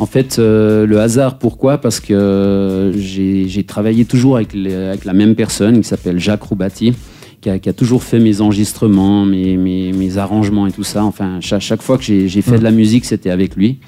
[0.01, 1.79] En fait, euh, le hasard, pourquoi?
[1.79, 6.43] Parce que j'ai j'ai travaillé toujours avec, les- avec la même personne qui s'appelle Jacques
[6.43, 6.95] Roubati,
[7.43, 11.05] qui a, qui a toujours fait mes enregistrements, mes, mes, mes arrangements et tout ça.
[11.05, 12.59] Enfin, chaque, chaque fois que j'ai fait Mhm.
[12.59, 13.79] de la musique, c'était avec lui.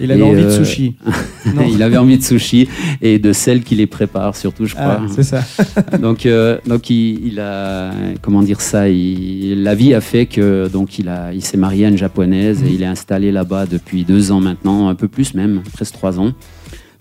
[0.00, 0.96] Il avait Et, envie de euh, sushi.
[1.54, 1.62] Non.
[1.70, 2.66] Il avait envie de sushi
[3.00, 5.02] et de celles qui les préparent, surtout, je crois.
[5.02, 5.44] Ah, c'est ça.
[6.02, 10.66] donc, euh, donc il, il a, comment dire ça, il- la vie a fait que
[10.68, 14.02] donc il a, il s'est marié à une japonaise et il est installé là-bas depuis
[14.02, 16.32] deux ans maintenant, un peu plus même, presque trois ans.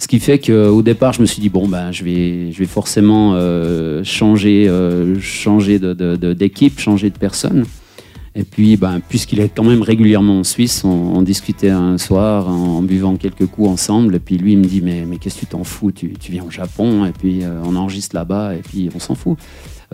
[0.04, 2.66] Ce qui fait qu'au départ, je me suis dit bon ben, je vais, je vais
[2.66, 7.64] forcément euh, changer, euh, changer de, d'équipe, changer de personne.
[8.36, 12.82] Et puis, ben, puisqu'il est quand même régulièrement en Suisse, on, discutait un soir en,
[12.82, 14.16] buvant quelques coups ensemble.
[14.16, 15.94] Et puis lui, il me dit Mais, mais qu'est-ce que tu t'en fous?
[15.94, 19.16] Tu, tu viens au Japon, et puis euh, on enregistre là-bas, et puis on s'en
[19.16, 19.38] fout.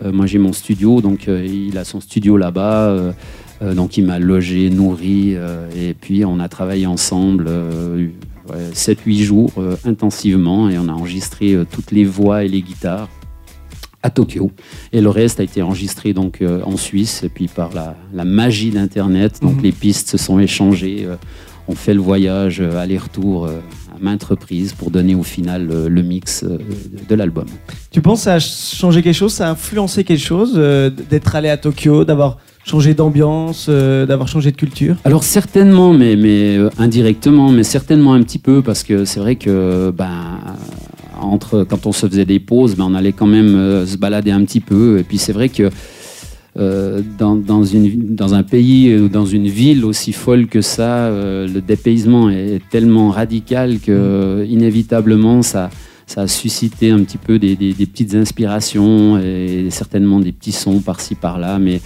[0.02, 3.12] Moi, j'ai mon studio, donc il a son studio là-bas.
[3.60, 5.36] donc il m'a logé, nourri,
[5.76, 7.46] et puis on a travaillé ensemble
[8.50, 12.62] ouais, 7-8 jours euh, intensivement, et on a enregistré euh, toutes les voix et les
[12.62, 13.08] guitares
[14.02, 14.50] à Tokyo.
[14.92, 18.24] Et le reste a été enregistré donc euh, en Suisse, et puis par la, la
[18.24, 19.62] magie d'Internet, donc Mhm.
[19.62, 21.04] les pistes se sont échangées.
[21.04, 21.16] euh,
[21.68, 23.60] on fait le voyage euh, aller-retour euh,
[23.94, 26.58] à maintes reprises pour donner au final euh, le mix euh,
[27.08, 27.44] de, l'album.
[27.92, 31.36] Tu penses que ça a changé quelque chose Ça a influencé quelque chose euh, d'être
[31.36, 36.56] allé à Tokyo, d'avoir changé d'ambiance, euh, d'avoir changé de culture Alors certainement, mais, mais
[36.56, 40.38] euh, indirectement, mais certainement un petit peu, parce que c'est vrai que ben,
[41.20, 44.30] entre, quand on se faisait des pauses, ben, on allait quand même euh, se balader
[44.30, 44.98] un petit peu.
[44.98, 45.70] Et puis c'est vrai que
[47.18, 51.60] dans, dans, une, dans un pays ou dans une ville aussi folle que ça, le
[51.60, 55.70] dépaysement est tellement radical que euh, inévitablement ça,
[56.06, 60.52] ça a suscité un petit peu des, des- des petites inspirations et certainement des petits
[60.52, 61.80] sons par-ci par-là, mais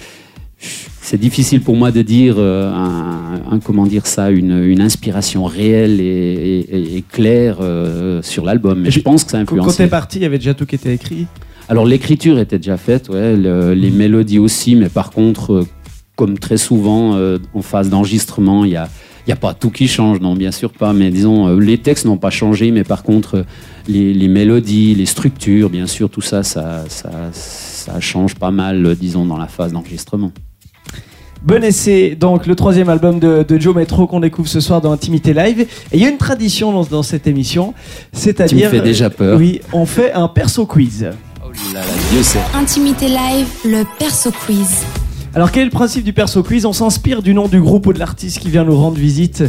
[1.01, 5.45] c'est difficile pour moi de dire euh, un, un- comment dire ça, une, une inspiration
[5.45, 8.81] réelle et, et- et- et claire euh, sur l'album.
[8.81, 10.75] Mais je pense que ça a Quand, t'es parti, il y avait déjà tout qui
[10.77, 11.27] était écrit?
[11.69, 15.67] Alors l'écriture était déjà faite, ouais, le- les mélodies aussi, mais par contre, euh,
[16.17, 17.19] comme très souvent
[17.55, 18.89] en phase d'enregistrement, il y a,
[19.27, 22.05] il y a pas tout qui change, non, bien sûr pas, mais disons, les textes
[22.05, 23.45] n'ont pas changé, mais par contre,
[23.89, 28.95] les, les mélodies, les structures, bien sûr, tout ça, ça, ça, ça change pas mal,
[28.95, 30.31] disons, dans la phase d'enregistrement.
[31.45, 34.93] Bon essai, donc le troisième album de, de Joe Metro qu'on découvre ce soir dans
[34.93, 35.61] Intimité Live.
[35.61, 35.67] Et
[35.99, 37.75] il y a une tradition dans, dans cette émission,
[38.13, 38.71] Tu me c'est-à-dire.
[38.71, 39.39] fais déjà peur.
[39.39, 41.07] Oui, on fait un perso quiz.
[41.45, 42.39] Oh là là, Dieu sait.
[42.55, 44.85] Intimité live, le perso quiz.
[45.35, 46.65] Alors quel est le principe du perso quiz?
[46.65, 49.45] On s'inspire du nom du groupe ou de l'artiste qui vient nous rendre visite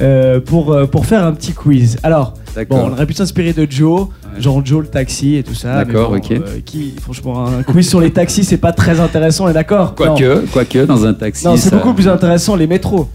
[0.00, 1.96] euh, pour, euh, pour faire un petit quiz.
[2.02, 2.34] Alors,
[2.68, 5.84] bon, on aurait pu s'inspirer de Joe, genre Joe le taxi et tout ça.
[5.84, 6.30] D'accord, bon, ok.
[6.32, 9.94] euh, qui, franchement, un quiz sur les taxis, c'est pas très intéressant, on est d'accord?
[9.94, 11.44] Quoique, quoique, dans un taxi.
[11.46, 13.08] Non, c'est ça- beaucoup plus intéressant les métros.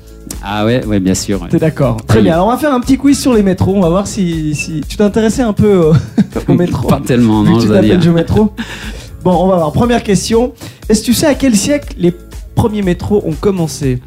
[0.43, 1.41] Ah ouais, ouais, bien sûr.
[1.41, 1.49] ouais.
[1.49, 2.23] T'es d'accord Très Oui.
[2.25, 2.33] bien.
[2.33, 3.73] Alors on va faire un petit quiz sur les métros.
[3.75, 4.81] On va voir si, si...
[4.87, 5.93] tu t'intéressais un peu au,
[6.47, 6.87] au métro?
[6.87, 8.01] Pas tellement, Vu non, que je tu.
[8.01, 8.53] Joe Métro.
[9.23, 9.71] Bon, on va voir.
[9.71, 10.53] Première question.
[10.89, 12.11] Est-ce que tu sais à quel siècle les
[12.55, 13.99] premiers métros ont commencé?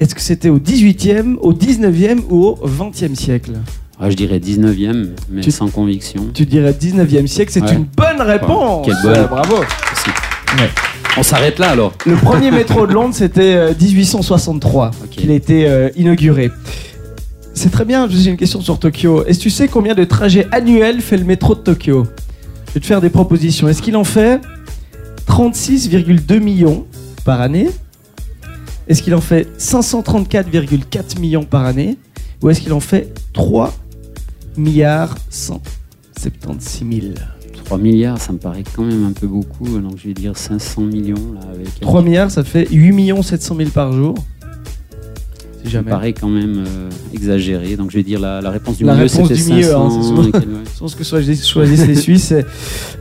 [0.00, 3.52] Est-ce que c'était au 18e, au 19e ou au 20e siècle
[3.98, 6.26] Ah, je dirais 19e, mais Tu- sans conviction.
[6.34, 7.72] Tu dirais 19e siècle, c'est Ouais.
[7.74, 8.84] une bonne réponse.
[8.86, 9.14] Quelle bonne.
[9.14, 9.56] Euh, Bravo.
[11.18, 11.94] On s'arrête là alors.
[12.04, 15.10] Le premier métro de Londres, c'était euh, 1863 Ok.
[15.10, 16.50] qu'il a été euh, inauguré.
[17.54, 19.24] C'est très bien, j'ai une question sur Tokyo.
[19.24, 22.06] Est-ce que tu sais combien de trajets annuels fait le métro de Tokyo?
[22.68, 23.66] Je vais te faire des propositions.
[23.66, 24.42] Est-ce qu'il en fait
[25.26, 26.84] 36,2 millions
[27.24, 27.70] par année?
[28.88, 31.96] Est-ce qu'il en fait 534,4 millions par année
[32.42, 33.72] Ou est-ce qu'il en fait 3
[34.56, 37.14] milliards 176 000
[37.64, 40.82] 3 milliards, ça me paraît quand même un peu beaucoup, donc je vais dire 500
[40.82, 41.80] millions là avec.
[41.80, 44.14] 3 milliards, ça fait 8 millions 700 000 par jour.
[44.40, 45.90] Ça me jamais.
[45.90, 49.08] paraît quand même euh, exagéré, donc je vais dire la, la réponse du La milieu
[49.08, 50.00] c'était du milieu, hein, 500.
[50.02, 50.60] c'est souvent- et quel- ouais.
[50.72, 52.32] Je pense que choisissent, choisissent les Suisses.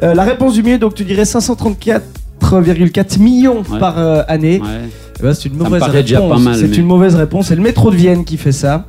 [0.02, 3.80] Euh, la réponse du milieu, donc tu dirais 534,4 millions Ouais.
[3.80, 4.60] par euh, année.
[4.62, 4.90] Ouais.
[5.34, 6.44] C'est une mauvaise réponse.
[6.60, 7.48] C'est mais- une mauvaise réponse.
[7.48, 8.86] C'est le métro de Vienne qui fait ça.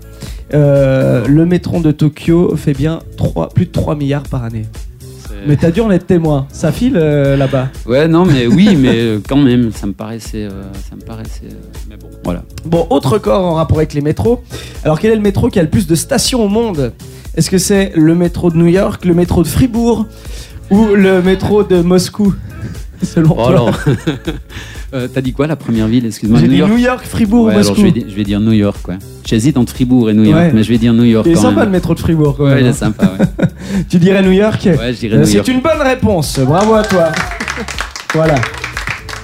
[0.55, 4.67] Euh, le métro de Tokyo fait bien 3, plus de 3 milliards par année.
[5.47, 6.47] Mais t'as dû en être témoin.
[6.51, 7.69] Ça file euh, là-bas.
[7.87, 10.45] Ouais, non, mais oui, mais euh, quand même, ça me paraissait.
[10.45, 11.43] euh, ça me paraissait
[11.89, 12.43] mais bon, voilà.
[12.65, 14.43] Bon, autre record en rapport avec les métros.
[14.85, 16.93] Alors, quel est le métro qui a le plus de stations au monde?
[17.37, 20.07] Est-ce que c'est le métro de New York, le métro de Fribourg
[20.71, 22.35] ou le métro de Moscou?
[23.03, 23.71] Selon Oh, toi.
[24.97, 26.41] Euh, T'as dit quoi la première ville Excuse-moi.
[26.41, 27.81] J'ai dit York New York, Fribourg Ouais, ou alors Moscou.
[27.81, 28.97] je vais, dire, je vais dire New York, ouais.
[29.27, 30.53] J'hésite entre Fribourg et New York, Ouais.
[30.55, 31.65] mais je vais dire New York Il est quand sympa même.
[31.67, 32.59] le métro de Fribourg quand Ouais, même.
[32.61, 32.73] il est hein.
[32.73, 33.47] sympa, ouais.
[33.91, 35.49] Tu dirais New York Ouais, je dirais New C'est York.
[35.49, 36.39] une bonne réponse.
[36.41, 37.13] Bravo à toi.
[38.15, 38.35] voilà.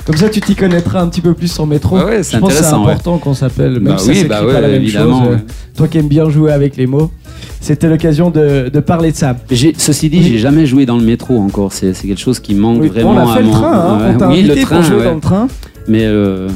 [0.05, 1.97] Comme ça, tu t'y connaîtras un petit peu plus en métro.
[1.97, 2.81] Ouais, ouais, Je pense que c'est ouais.
[2.81, 3.75] important qu'on s'appelle.
[3.75, 5.35] Même Bah si oui, bah pas la même évidemment, chose.
[5.35, 5.53] euh.
[5.77, 7.11] Toi qui aimes bien jouer avec les mots,
[7.61, 9.37] c'était l'occasion de, de parler de ça.
[9.79, 10.25] Ceci dit, Oui.
[10.25, 11.73] j'ai jamais joué dans le métro encore.
[11.73, 13.73] C'est quelque chose qui manque Oui, vraiment on a fait à le train.
[13.73, 15.05] Hein, on t'a oui, invité le train, pour jouer ouais.
[15.05, 15.49] dans le train.
[15.87, 16.49] Mais euh,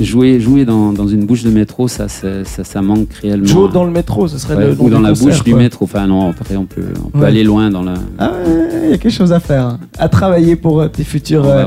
[0.00, 3.46] jouer, jouer dans, dans une bouche de métro, ça, ça, ça, ça manque réellement.
[3.46, 5.84] Jouer dans le métro, ce serait Ouais, le ou dans la concert, bouche du métro.
[5.84, 7.26] Enfin non, après on peut, on peut Ouais.
[7.26, 7.94] aller loin dans la.
[8.18, 8.32] Ah,
[8.84, 9.78] il y a quelque chose à faire, hein.
[9.98, 11.66] à travailler pour euh, tes futurs euh,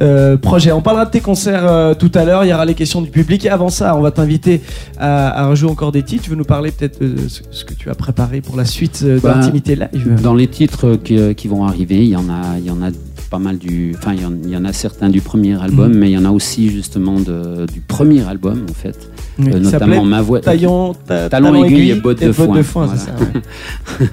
[0.00, 0.72] euh, projets.
[0.72, 2.44] On parlera de tes concerts euh, tout à l'heure.
[2.44, 3.44] Il y aura les questions du public.
[3.44, 4.60] Et avant ça, on va t'inviter
[4.98, 6.22] à, à rejouer encore des titres.
[6.24, 9.34] Tu veux nous parler peut-être de ce, que tu as préparé pour la suite Bah,
[9.34, 10.20] d'Intimité Live?
[10.22, 12.90] Dans les titres qui, qui vont arriver, il y en a, il y en a
[13.32, 13.94] pas mal du.
[13.98, 15.98] Enfin, il y en- il y, en a certains du premier album, Mhm.
[15.98, 18.98] mais il y en a aussi justement de- du premier album, en fait.
[19.38, 20.40] Oui, Euh, notamment ma voix.
[20.40, 22.62] Taillon, ta- Talon aiguille et bottes de foin.
[22.94, 23.12] c'est ça.
[24.00, 24.10] ouais.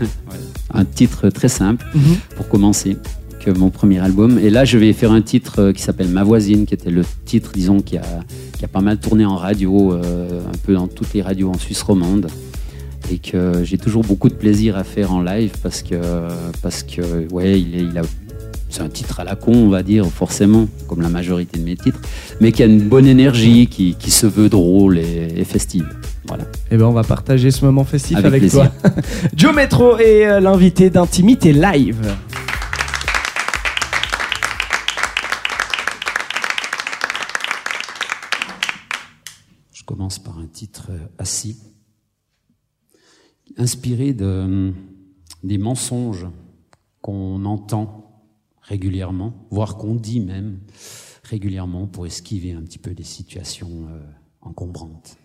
[0.74, 2.02] Un titre très simple Mhm.
[2.38, 2.96] pour commencer
[3.44, 4.40] que mon premier album.
[4.40, 7.04] Et là, je vais faire un titre euh, qui s'appelle Ma voisine, qui était le
[7.26, 8.04] titre, disons, qui a,
[8.58, 11.58] qui a pas mal tourné en radio, euh, un peu dans toutes les radios en
[11.58, 12.28] Suisse romande.
[13.12, 15.96] Et que j'ai toujours beaucoup de plaisir à faire en live parce que,
[16.62, 17.02] parce que
[17.34, 18.04] ouais, il, est, il a.
[18.70, 21.76] C'est un titre à la con, on va dire, forcément, comme la majorité de mes
[21.76, 22.00] titres,
[22.40, 25.88] mais qui a une bonne énergie, qui, qui se veut drôle et, et festive.
[26.28, 26.46] Voilà.
[26.70, 28.72] Eh ben, on va partager ce moment festif avec, Avec toi.
[29.36, 32.16] Joe Metro est euh, l'invité d'Intimité Live.
[39.74, 41.58] Je commence par un titre euh, assis,
[43.58, 44.72] inspiré de,
[45.44, 46.28] des mensonges
[47.02, 48.09] qu'on entend
[48.70, 50.60] régulièrement, voire qu'on dit même
[51.24, 54.00] régulièrement pour esquiver un petit peu des situations euh,
[54.42, 55.18] encombrantes.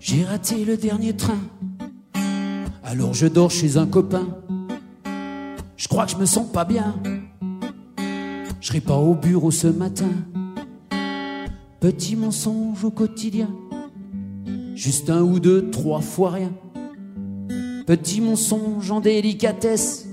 [0.00, 1.38] J'ai raté le dernier train.
[2.82, 4.26] Alors je dors chez un copain.
[5.76, 6.98] Je crois que je me sens pas bien.
[8.62, 10.10] Je serai pas au bureau ce matin.
[11.78, 13.50] Petit mensonge au quotidien.
[14.74, 16.52] Juste un ou deux, trois fois rien.
[17.88, 20.06] Petit mensonge en délicatesse.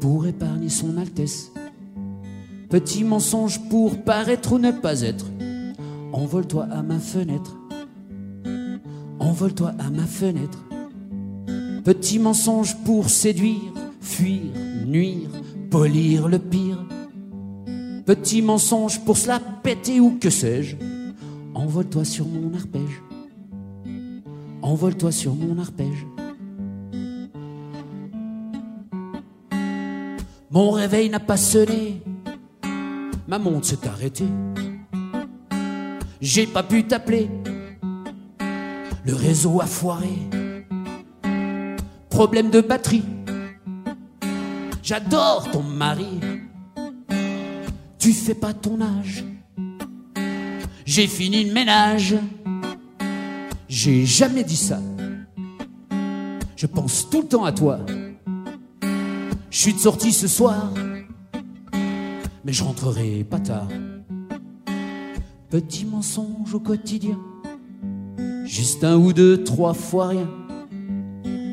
[0.00, 1.52] Pour épargner son Altesse.
[2.70, 5.26] Petit mensonge pour paraître ou ne pas être.
[6.14, 7.58] Envole-toi à ma fenêtre.
[9.18, 10.64] Envole-toi à ma fenêtre.
[11.84, 14.50] Petit mensonge pour séduire, fuir,
[14.86, 15.28] nuire,
[15.68, 16.82] polir le pire.
[18.06, 20.76] Petit mensonge pour se la péter ou que sais-je.
[21.52, 23.02] Envole-toi sur mon arpège.
[24.62, 26.06] Envole-toi sur mon arpège.
[30.56, 32.00] Mon réveil n'a pas sonné.
[33.28, 34.24] Ma montre s'est arrêtée.
[36.18, 37.28] J'ai pas pu t'appeler.
[39.04, 40.16] Le réseau a foiré.
[42.08, 43.04] Problème de batterie.
[44.82, 46.20] J'adore ton mari.
[47.98, 49.26] Tu fais pas ton âge.
[50.86, 52.16] J'ai fini le ménage.
[53.68, 54.80] J'ai jamais dit ça.
[56.56, 57.78] Je pense tout le temps à toi.
[59.56, 60.70] Je suis de sortie ce soir.
[62.44, 63.68] Mais je rentrerai pas tard.
[65.48, 67.18] Petit mensonge au quotidien.
[68.44, 70.28] Juste un ou deux, trois fois rien.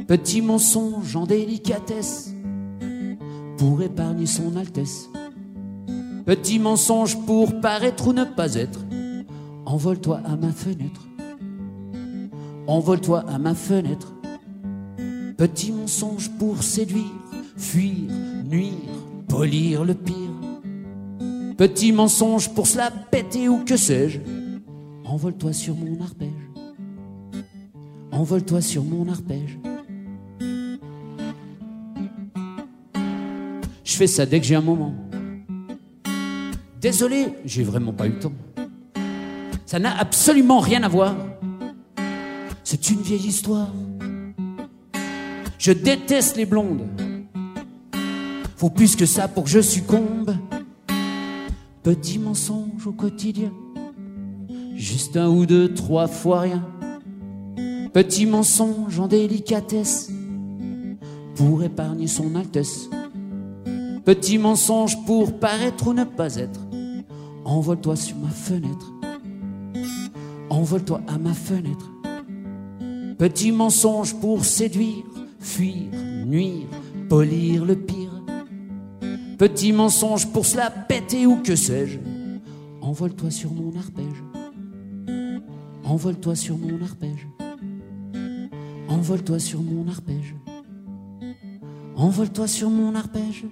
[0.05, 2.33] Petit mensonge en délicatesse
[3.57, 5.09] pour épargner son Altesse.
[6.25, 8.81] Petit mensonge pour paraître ou ne pas être.
[9.65, 11.07] Envole-toi à ma fenêtre.
[12.67, 14.13] Envole-toi à ma fenêtre.
[15.37, 17.22] Petit mensonge pour séduire,
[17.55, 18.11] fuir,
[18.45, 18.73] nuire,
[19.27, 20.15] polir le pire.
[21.57, 24.19] Petit mensonge pour se la péter ou que sais-je.
[25.05, 26.29] Envole-toi sur mon arpège.
[28.11, 29.59] Envole-toi sur mon arpège.
[33.83, 34.93] Je fais ça dès que j'ai un moment.
[36.81, 38.33] Désolé, j'ai vraiment pas eu le temps.
[39.65, 41.15] Ça n'a absolument rien à voir.
[42.63, 43.69] C'est une vieille histoire.
[45.59, 46.87] Je déteste les blondes.
[48.63, 50.38] Faut plus que ça pour que je succombe.
[51.84, 53.52] Petit mensonge au quotidien.
[54.73, 56.65] Juste un ou deux, trois fois rien.
[57.91, 60.13] Petit mensonge en délicatesse
[61.36, 62.89] pour épargner son Altesse.
[64.06, 66.62] Petit mensonge pour paraître ou ne pas être.
[67.43, 68.93] Envole-toi sur ma fenêtre.
[70.49, 71.91] Envole-toi à ma fenêtre.
[73.17, 75.04] Petit mensonge pour séduire,
[75.41, 75.91] fuir,
[76.26, 76.67] nuire,
[77.10, 78.02] polir le pire.
[79.43, 81.99] Petit mensonge pour se la péter ou que sais-je.
[82.79, 84.23] Envole-toi sur mon arpège.
[85.84, 87.27] Envole-toi sur mon arpège.
[88.88, 90.34] Envole-toi sur mon arpège.
[91.97, 93.43] Envole-toi sur mon arpège.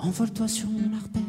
[0.00, 1.25] Envole-toi sur mon arpège.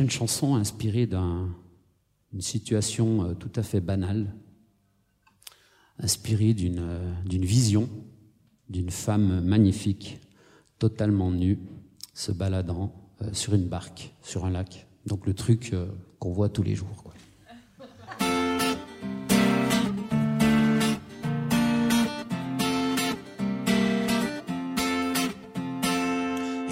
[0.00, 1.54] Prochaine chanson inspirée d'un-
[2.32, 4.34] d'une situation euh, tout à fait banale,
[5.98, 7.86] inspirée d'une euh, d'une vision
[8.70, 10.18] d'une femme magnifique,
[10.78, 11.58] totalement nue,
[12.14, 14.86] se baladant euh, sur une barque, sur un lac.
[15.04, 15.74] Donc le truc
[16.18, 17.02] qu'on voit tous les jours.
[17.02, 17.12] Quoi.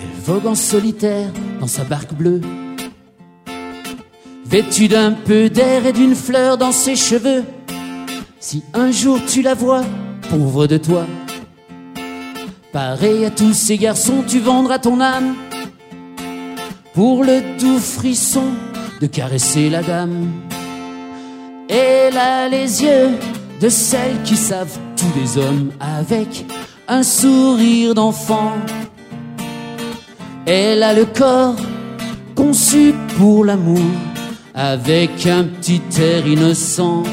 [0.01, 2.41] Elle vogue en solitaire dans sa barque bleue,
[4.49, 7.45] vêtue d'un peu d'air et d'une fleur dans ses cheveux.
[8.41, 9.83] Si un jour tu la vois,
[10.31, 11.05] pauvre de toi,
[12.73, 15.35] pareil à tous ces garçons, tu vendras ton âme
[16.95, 18.47] pour le doux frisson
[19.03, 20.31] de caresser la dame.
[21.69, 23.11] Elle a les yeux
[23.61, 26.47] de celles qui savent tous les hommes avec
[26.89, 28.55] un sourire d'enfant.
[30.47, 31.57] Elle a le corps
[32.35, 33.85] conçu pour l'amour
[34.59, 37.05] avec un petit air innocent.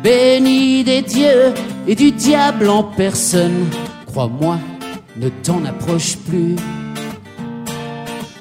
[0.00, 1.52] Béni des dieux
[1.88, 3.66] et du diable en personne,
[4.06, 4.60] crois-moi,
[5.16, 6.54] ne t'en approche plus.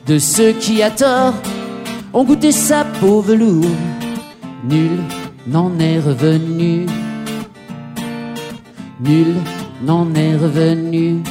[0.05, 1.33] De ceux qui à tort
[2.13, 3.65] ont goûté sa peau velours,
[4.69, 4.99] nul
[5.47, 6.85] n'en est revenu.
[8.99, 9.33] Nul
[9.83, 11.23] n'en est revenu.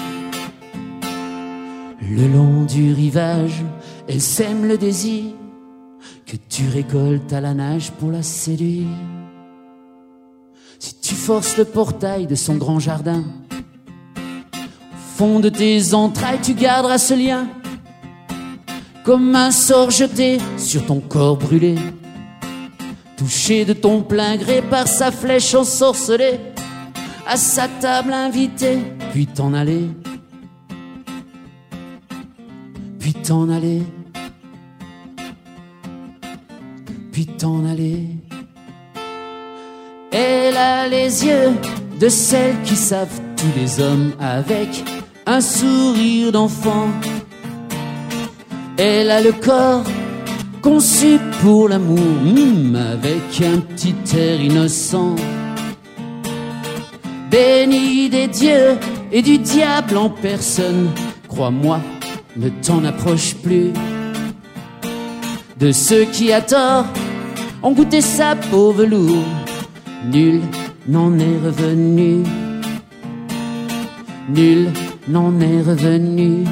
[2.03, 3.63] Le long du rivage,
[4.09, 5.40] elle sème le désir
[6.31, 8.87] que tu récoltes à la nage pour la séduire.
[10.79, 16.55] Si tu forces le portail de son grand jardin, au fond de tes entrailles, tu
[16.55, 17.49] garderas ce lien
[19.03, 21.75] comme un sort jeté sur ton corps brûlé,
[23.17, 26.39] touché de ton plein gré par sa flèche ensorcelée,
[27.27, 28.79] à sa table invitée,
[29.11, 29.89] puis t'en aller,
[33.01, 33.83] puis t'en aller,
[37.27, 38.07] t'en aller.
[40.13, 41.53] Elle a les yeux
[42.01, 44.85] de celles qui savent tous les hommes avec
[45.27, 46.89] un sourire d'enfant.
[48.77, 49.85] Elle a le corps
[50.63, 51.99] conçu pour l'amour,
[52.75, 55.15] avec un petit air innocent.
[57.31, 58.77] Béni des dieux
[59.13, 60.91] et du diable en personne,
[61.29, 61.81] crois-moi,
[62.37, 63.73] ne t'en approche plus.
[65.59, 66.87] De ceux qui à tort
[67.63, 69.25] ont goûté sa peau velours,
[70.05, 70.41] nul
[70.89, 72.25] n'en est revenu.
[74.29, 74.71] Nul
[75.09, 76.45] n'en est revenu.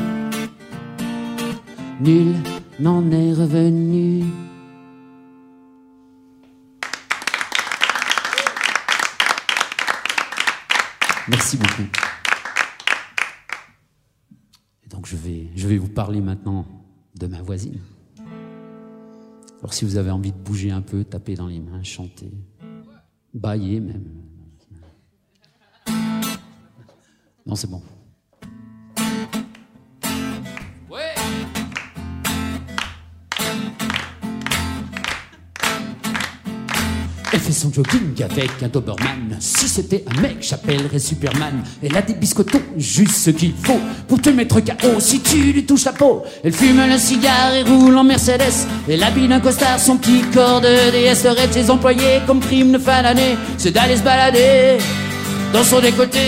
[2.01, 2.35] Nul
[2.81, 4.25] n'en est revenu.
[11.29, 11.83] Merci beaucoup.
[14.85, 16.67] Et donc je vais, je vais vous parler maintenant
[17.15, 17.79] de ma voisine.
[19.59, 22.33] Alors si vous avez envie de bouger un peu, taper dans les mains, chanter,
[23.35, 24.05] bailler même.
[27.45, 27.83] Non, c'est bon.
[37.49, 39.37] Fait son jogging avec un Doberman.
[39.41, 41.63] Si c'était un mec, j'appellerais Superman.
[41.83, 45.65] Elle a des biscottons, juste ce qu'il faut pour te mettre KO si tu lui
[45.65, 46.25] touches la peau.
[46.45, 48.67] Elle fume le cigare et roule en Mercedes.
[48.89, 51.25] Elle habille un costard, son petit corps de déesse.
[51.25, 54.77] Rêve ses employés comme prime de fin d'année, c'est d'aller se balader
[55.53, 56.19] dans son décolleté.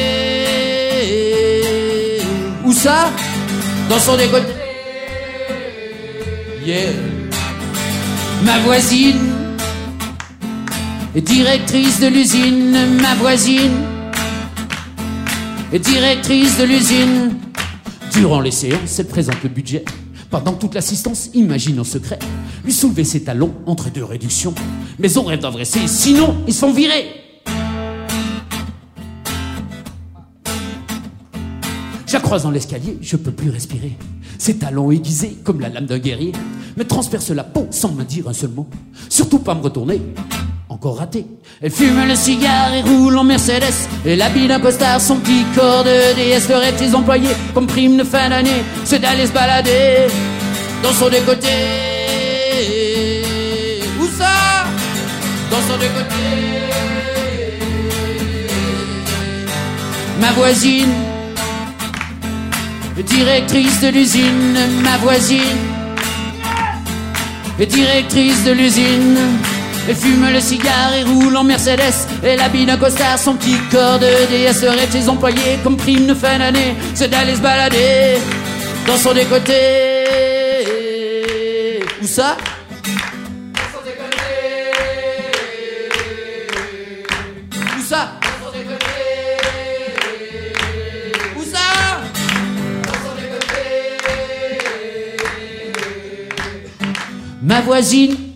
[2.64, 3.10] Où ça?
[3.90, 4.52] Dans son décolleté.
[6.64, 6.92] Yeah.
[8.42, 9.29] Ma voisine
[11.18, 13.72] directrice de l'usine, ma voisine,
[15.72, 17.34] directrice de l'usine.
[18.12, 19.84] Durant les séances, elle présente le budget.
[20.30, 22.20] Pendant toute l'assistance, imagine en secret
[22.64, 24.54] lui soulever ses talons entre deux réductions.
[25.00, 27.06] Mais on rêve d'engraisser, sinon ils se font virer.
[32.06, 33.96] Je la croise dans l'escalier, je peux plus respirer.
[34.38, 36.32] Ses talons aiguisés comme la lame d'un guerrier
[36.76, 38.68] me transpercent la peau sans me dire un seul mot.
[39.08, 40.00] Surtout pas me retourner
[40.70, 41.26] encore raté.
[41.60, 43.88] Elle fume le cigare et roule en Mercedes.
[44.06, 46.48] Elle habille d'un costard son petit corps de déesse.
[46.48, 50.06] Le rêve des employés, comme prime de fin d'année, c'est d'aller se balader
[50.82, 51.48] dans son décoté.
[54.00, 54.64] Où ça?
[55.50, 56.14] Dans son décoté.
[60.20, 60.92] Ma voisine,
[63.06, 65.40] directrice de l'usine, ma voisine,
[67.58, 69.18] directrice de l'usine.
[69.90, 72.06] Elle fume le cigare et roule en Mercedes.
[72.22, 74.62] Elle habille un costard, son petit corps de déesse.
[74.62, 78.18] Rêve de ses employés, comme prime de fin d'année, c'est d'aller se balader
[78.86, 79.52] dans son décoté.
[82.00, 82.36] Où ça?
[87.76, 88.12] Où ça?
[91.36, 91.58] Où ça?
[97.42, 98.29] Ma voisine,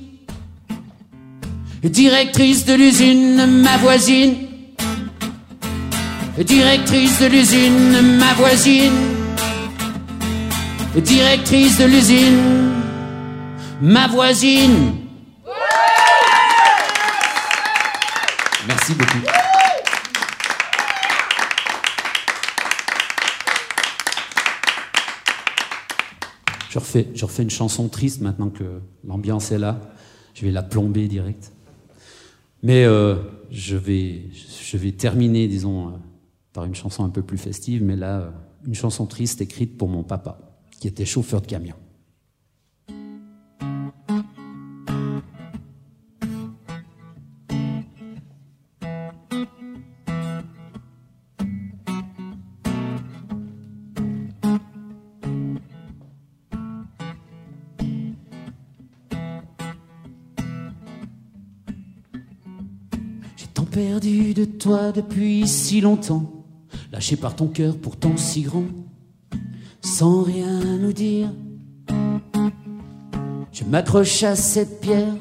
[1.90, 4.34] directrice de l'usine, ma voisine,
[6.38, 8.92] directrice de l'usine, ma voisine,
[10.96, 12.38] directrice de l'usine,
[13.82, 14.96] ma voisine.
[18.66, 19.18] Merci beaucoup.
[26.70, 29.78] Je refais, je refais une chanson triste maintenant que l'ambiance est là.
[30.32, 31.52] Je vais la plomber direct.
[32.64, 33.16] Mais euh,
[33.50, 35.90] je, vais, terminer, disons, euh,
[36.54, 38.30] par une chanson un peu plus festive, mais là, euh,
[38.66, 40.38] une chanson triste écrite pour mon papa,
[40.80, 41.74] qui était chauffeur de camion.
[64.64, 66.46] Toi depuis si longtemps,
[66.90, 68.64] lâché par ton cœur pourtant si grand,
[69.82, 71.28] sans rien nous dire.
[73.52, 75.12] Je m'accroche à cette pierre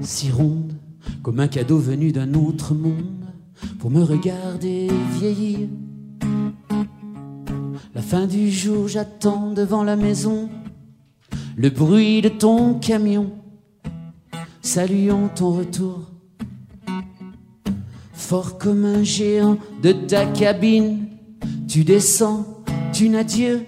[0.00, 0.72] si ronde,
[1.22, 3.24] comme un cadeau venu d'un autre monde,
[3.78, 4.88] pour me regarder
[5.20, 5.68] vieillir.
[7.94, 10.48] La fin du jour, j'attends devant la maison
[11.56, 13.30] le bruit de ton camion,
[14.62, 16.13] saluant ton retour.
[18.26, 21.08] Fort comme un géant de ta cabine,
[21.68, 22.46] tu descends,
[22.90, 23.66] tu n'as Dieu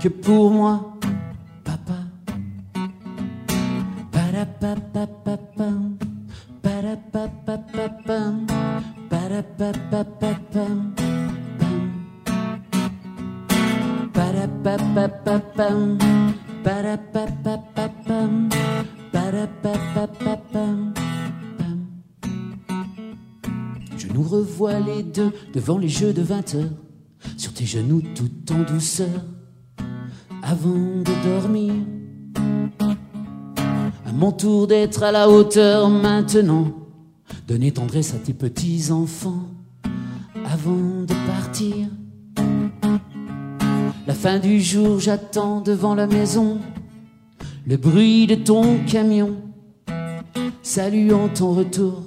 [0.00, 0.96] que pour moi,
[1.64, 1.94] papa.
[25.66, 26.70] Devant les jeux de 20 heures,
[27.36, 29.24] sur tes genoux tout en douceur,
[30.40, 31.72] avant de dormir.
[34.06, 36.72] À mon tour d'être à la hauteur maintenant,
[37.48, 39.42] donner tendresse à tes petits enfants,
[40.44, 41.88] avant de partir.
[44.06, 46.60] La fin du jour, j'attends devant la maison
[47.66, 49.34] le bruit de ton camion,
[50.62, 52.04] saluant ton retour.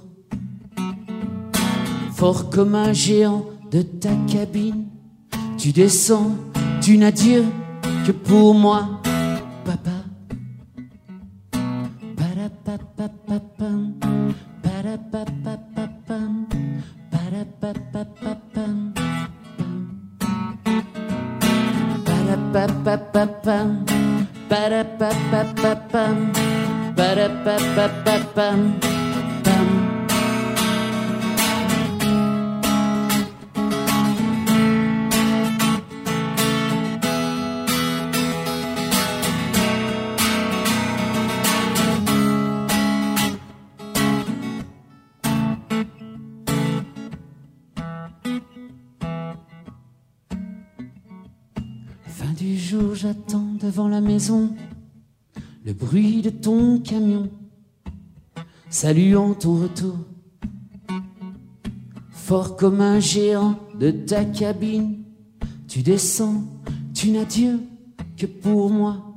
[2.14, 4.86] Fort comme un géant de ta cabine,
[5.58, 6.32] tu descends,
[6.82, 7.46] tu n'as Dieu
[8.06, 9.02] que pour moi,
[9.66, 10.00] papa.
[53.88, 54.54] La maison
[55.66, 57.30] le bruit de ton camion,
[58.70, 59.98] saluant ton retour.
[62.12, 65.04] Fort comme un géant de ta cabine,
[65.68, 66.44] tu descends,
[66.94, 67.60] tu n'as Dieu
[68.18, 69.09] que pour moi,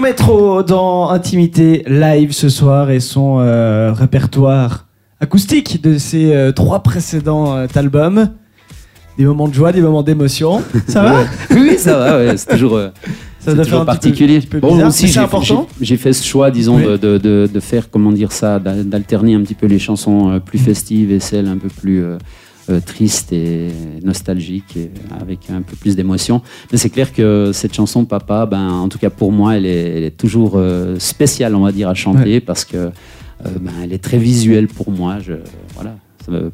[0.00, 4.86] Joe Metro dans Intimité Live ce soir et son euh, répertoire
[5.20, 8.30] acoustique de ses euh, trois précédents euh, albums.
[9.18, 10.62] Des moments de joie, des moments d'émotion.
[10.88, 12.80] Ça va Oui, ça va, ouais, c'est toujours,
[13.40, 14.36] Ça doit toujours un petit peu- particulier.
[14.36, 15.66] un petit peu Bon, aussi, j'ai- important.
[15.82, 16.84] j'ai- fait ce choix, disons, Oui.
[16.84, 20.40] de, de, de, de faire, comment dire ça, d'al- d'alterner un petit peu les chansons
[20.42, 22.02] plus festives et celles un peu plus
[22.70, 23.68] euh, tristes et
[24.02, 24.90] nostalgiques, et
[25.20, 26.42] avec un peu plus d'émotion.
[26.72, 29.96] Mais c'est clair que cette chanson, Papa, ben, en tout cas pour moi, elle est,
[29.96, 32.90] elle est toujours euh, spéciale, on va dire, à chanter parce que euh,
[33.60, 35.18] ben, elle est très visuelle pour moi.
[35.20, 35.34] Je,
[35.74, 35.96] voilà,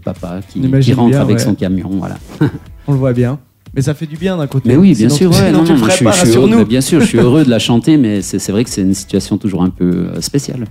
[0.04, 0.60] papa qui,
[0.92, 1.42] rentre bien, avec ouais.
[1.42, 2.16] son camion, voilà.
[2.86, 3.38] On le voit bien.
[3.76, 4.70] Mais ça fait du bien d'un côté.
[4.70, 6.16] Mais oui, bien Sinon sûr, ouais, non, tu le non, ferais je, suis- pas, je
[6.16, 6.58] suis heureux, rassure-nous.
[6.58, 8.94] mais bien sûr, je suis heureux de la chanter, mais c'est vrai que c'est une
[8.94, 10.64] situation toujours un peu euh, spéciale.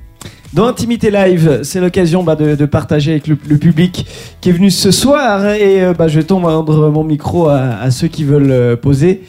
[0.54, 4.08] Dans Intimité Live, c'est l'occasion bah, de, de partager avec le, le public
[4.42, 7.92] qui est venu ce soir et euh, bah, je vais tendre mon micro à, à
[7.92, 9.22] ceux qui veulent euh, poser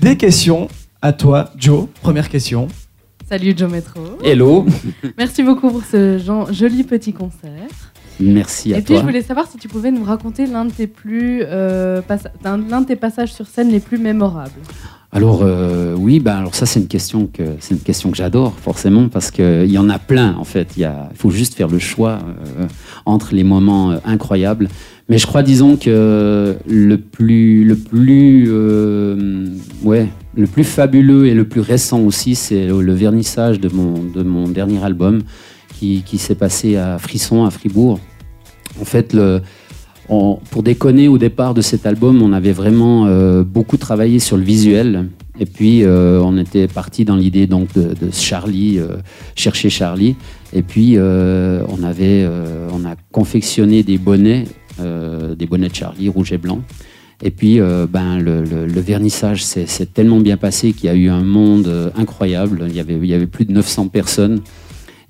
[0.00, 0.68] des questions
[1.02, 1.86] à toi, Joe.
[2.02, 2.66] Première question.
[3.28, 4.00] Salut Joe Metro.
[4.24, 4.66] Hello,
[5.16, 6.18] Merci beaucoup pour ce
[6.50, 7.89] joli petit concert.
[8.20, 9.00] Merci à Et puis toi.
[9.00, 12.00] je voulais savoir si tu pouvais nous raconter l'un de tes plus euh,
[12.44, 14.50] l'un de tes passages sur scène les plus mémorables.
[15.12, 18.54] Alors euh, oui, bah alors ça c'est une question que c'est une question que j'adore
[18.54, 20.76] forcément parce que il y en a plein en fait.
[20.76, 22.20] Il faut juste faire le choix
[22.58, 22.66] euh,
[23.06, 24.68] entre les moments incroyables.
[25.08, 28.48] Mais je crois, disons que le plus le plus
[29.82, 30.06] ouais
[30.36, 34.22] le plus fabuleux et le plus récent aussi, c'est le, le vernissage de mon de
[34.22, 35.22] mon dernier album
[35.76, 37.98] qui, qui s'est passé à Frisson à Fribourg.
[38.78, 39.16] En fait,
[40.50, 44.42] pour déconner au départ de cet album, on avait vraiment euh, beaucoup travaillé sur le
[44.42, 45.06] visuel.
[45.38, 48.96] Et puis, euh, on était parti dans l'idée donc de, Charlie, euh,
[49.36, 50.16] chercher Charlie.
[50.52, 52.28] Et puis, on avait,
[52.72, 54.46] on a confectionné des bonnets,
[54.80, 56.60] des bonnets de Charlie, rouge et blanc.
[57.22, 61.92] Et puis, ben, le, vernissage s'est tellement bien passé qu'il y a eu un monde
[61.96, 62.64] incroyable.
[62.68, 62.80] Il y,
[63.14, 64.40] avait, plus de 900 personnes.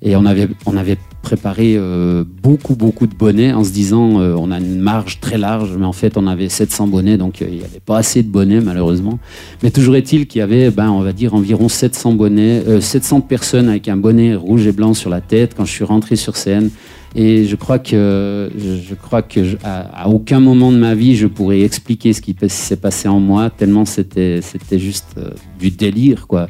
[0.03, 4.59] Et on avait préparé euh, beaucoup, beaucoup de bonnets en se disant euh, on a
[4.59, 7.63] une marge très large, mais en fait on avait 700 bonnets, donc euh, il n'y
[7.63, 9.19] avait pas assez de bonnets malheureusement.
[9.63, 13.21] Mais toujours est-il qu'il y avait, ben, on va dire, environ 700 bonnets, euh, 700
[13.21, 16.35] personnes avec un bonnet rouge et blanc sur la tête quand je suis rentré sur
[16.35, 16.69] scène.
[17.13, 21.61] Et je crois que, je, crois que à, aucun moment de ma vie je pourrais
[21.61, 24.41] expliquer ce qui s'est passé en moi, tellement c'était,
[24.71, 26.47] juste euh, du délire, quoi.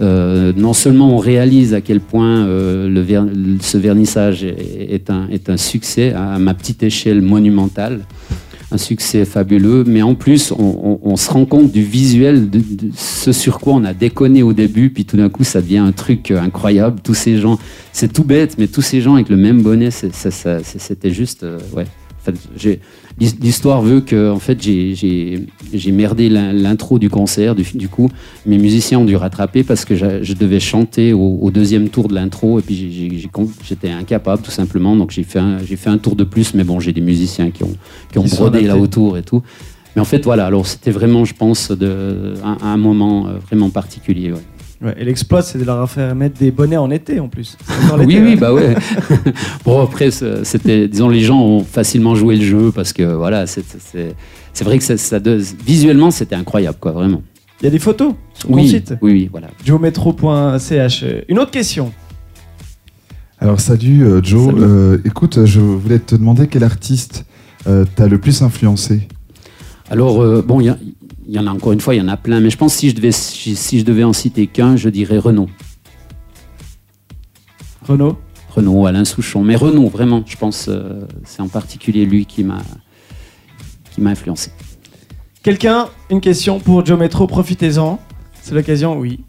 [0.00, 5.48] Euh, non seulement on réalise à quel point euh, le ce vernissage est un, est
[5.48, 8.00] un succès à ma petite échelle monumentale,
[8.72, 12.60] un succès fabuleux, mais en plus on, se rend compte du visuel, de,
[12.96, 15.92] ce sur quoi on a déconné au début, puis tout d'un coup ça devient un
[15.92, 17.00] truc euh, incroyable.
[17.02, 17.58] Tous ces gens,
[17.92, 21.86] c'est tout bête, mais tous ces gens avec le même bonnet, c'était juste, euh, ouais.
[23.20, 25.44] L'histoire veut que en fait, j'ai-
[25.92, 27.54] merdé l'in- l'intro du concert.
[27.54, 28.08] Du, du coup,
[28.46, 32.14] mes musiciens ont dû rattraper parce que je devais chanter au, au deuxième tour de
[32.14, 33.28] l'intro et puis
[33.68, 34.96] j'étais incapable tout simplement.
[34.96, 37.50] Donc j'ai fait, un- j'ai fait un tour de plus, mais bon, j'ai des musiciens
[37.50, 37.76] qui ont,
[38.10, 39.42] qui ont brodé là autour et tout.
[39.94, 43.70] Mais en fait, voilà, alors c'était vraiment, je pense, de, un, un moment euh, vraiment
[43.70, 44.32] particulier.
[44.32, 44.38] ouais.
[44.82, 47.58] Ouais, et l'exploit, c'est de leur faire mettre des bonnets en été en plus.
[47.98, 48.36] Oui, oui, hein.
[48.40, 48.74] bah ouais.
[49.64, 53.64] bon, après, c'était, disons, les gens ont facilement joué le jeu parce que voilà, c'est,
[53.78, 54.14] c'est,
[54.54, 57.22] c'est vrai que ça, ça de- visuellement, c'était incroyable, quoi, vraiment.
[57.60, 58.94] Il y a des photos sur ton Oui, site.
[59.02, 59.48] oui, oui, voilà.
[59.66, 61.04] joemetro.ch.
[61.28, 61.92] Une autre question.
[63.38, 64.60] Alors salut euh, Joe, Salut.
[64.62, 67.24] Euh, écoute, je voulais te demander quel artiste
[67.66, 69.08] euh, t'as le plus influencé?
[69.90, 70.78] Alors, euh, bon, il y, a-
[71.30, 72.72] il y en a encore une fois, il y en a plein, mais je pense
[72.74, 75.48] que si je devais, si, si je devais en citer qu'un, je dirais Renaud.
[77.86, 78.18] Renaud?
[78.48, 79.44] Renaud, Alain Souchon.
[79.44, 82.58] Mais Renaud, vraiment, je pense, euh, c'est en particulier lui qui m'a,
[83.92, 84.50] qui m'a influencé.
[85.44, 88.00] Quelqu'un Une question pour Joe Metro, profitez-en.
[88.42, 89.20] C'est l'occasion, oui.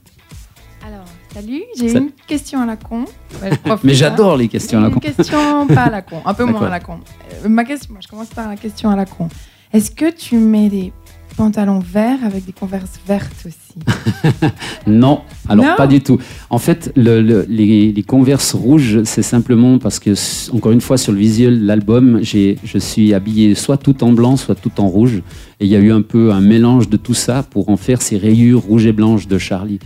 [0.83, 3.05] Alors, salut, j'ai une question à la con.
[3.43, 3.51] Ouais,
[3.83, 3.95] Mais hein.
[3.95, 4.87] j'adore les questions là.
[4.87, 6.99] Une question pas à la con, un peu moins à la con.
[7.45, 9.29] Euh, ma question, moi, je commence par la question à la con.
[9.71, 10.91] Est-ce que tu mets des
[11.35, 14.33] pantalons verts avec des converses vertes aussi
[14.87, 16.17] Non, alors Non pas du tout.
[16.49, 20.11] En fait, le- le- les, les converses rouges, c'est simplement parce que,
[20.55, 24.37] encore une fois, sur le visuel de l'album, je suis habillé soit tout en blanc,
[24.37, 25.21] soit tout en rouge.
[25.59, 28.01] Et il y a eu un peu un mélange de tout ça pour en faire
[28.01, 29.79] ces rayures rouges et blanches de Charlie.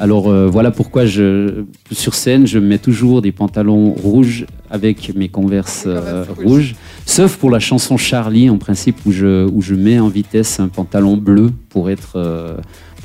[0.00, 5.28] Alors euh, voilà pourquoi je, sur scène, je mets toujours des pantalons rouges avec mes
[5.28, 6.76] converses euh, rouges.
[7.04, 10.68] Sauf pour la chanson Charlie, en principe, où je, où je mets en vitesse un
[10.68, 12.56] pantalon bleu pour être, euh,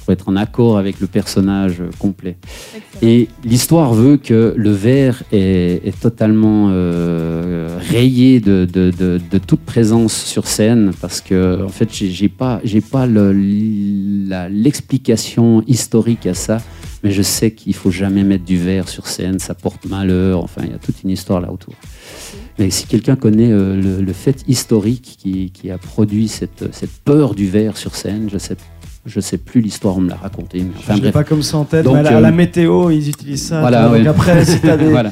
[0.04, 2.36] pour être en accord avec le personnage complet.
[2.76, 3.12] Excellent.
[3.12, 9.38] Et l'histoire veut que le vert est, est totalement euh, rayé de, de- de- de
[9.40, 13.32] toute présence sur scène parce que en fait j'ai pas j'ai pas le-
[14.50, 16.58] l'explication historique à ça,
[17.04, 20.44] mais je sais qu'il faut jamais mettre du vert sur scène, ça porte malheur.
[20.44, 21.74] Enfin, il y a toute une histoire là autour.
[22.60, 26.92] Mais si quelqu'un connaît euh, le, le fait historique qui, qui a produit cette, cette
[27.04, 28.56] peur du vert sur scène, je sais
[29.06, 30.60] je sais plus l'histoire, on me l'a raconté.
[30.60, 32.22] Mais enfin je l'ai pas comme ça en tête, Donc, mais à la, à euh,
[32.22, 33.60] la météo, ils utilisent ça.
[33.60, 34.08] voilà, donc ouais.
[34.08, 34.88] après, si t'as des.
[34.88, 35.12] Voilà.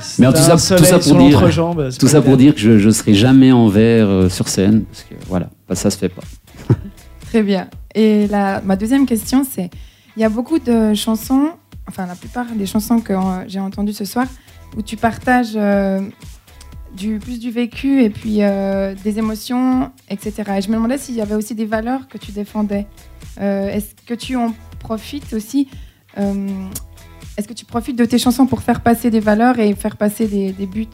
[0.00, 2.60] si Mais tout ça- un tout ça pour dire- c'est Tout ça pour dire que
[2.60, 5.98] je ne serai jamais en vert euh, sur scène, parce que voilà, bah, ça se
[5.98, 6.22] fait pas.
[7.30, 7.68] Très bien.
[7.96, 9.70] Et la, ma deuxième question, c'est
[10.16, 11.52] il y a beaucoup de chansons,
[11.88, 14.26] enfin la plupart des chansons que euh, j'ai entendues ce soir,
[14.76, 16.00] où tu partages euh,
[16.96, 20.32] plus du vécu et puis euh, des émotions, etc.
[20.58, 22.86] Et je me demandais s'il y avait aussi des valeurs que tu défendais.
[23.40, 25.68] Est-ce que tu en profites aussi
[26.16, 30.26] Est-ce que tu profites de tes chansons pour faire passer des valeurs et faire passer
[30.26, 30.86] des, buts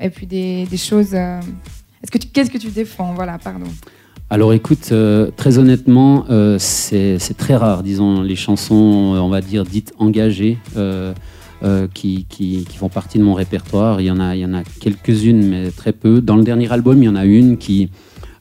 [0.00, 1.14] et puis des, choses
[2.32, 3.12] qu'est-ce que tu défends?
[3.12, 3.66] Voilà, pardon.
[4.28, 9.40] Alors écoute, euh, très honnêtement, euh, c'est très rare, disons, les chansons, euh, on va
[9.40, 10.58] dire, dites engagées,
[11.94, 14.00] qui, font partie de mon répertoire.
[14.00, 16.20] Il y en a, a quelques-unes, mais très peu.
[16.20, 17.88] Dans le dernier album, il y en a une qui,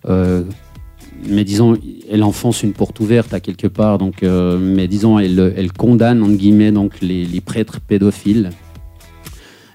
[0.08, 1.78] mais disons,
[2.10, 6.72] elle enfonce une porte ouverte à quelque part, donc, mais disons, elle, condamne, entre guillemets,
[6.72, 8.50] donc, les, prêtres pédophiles.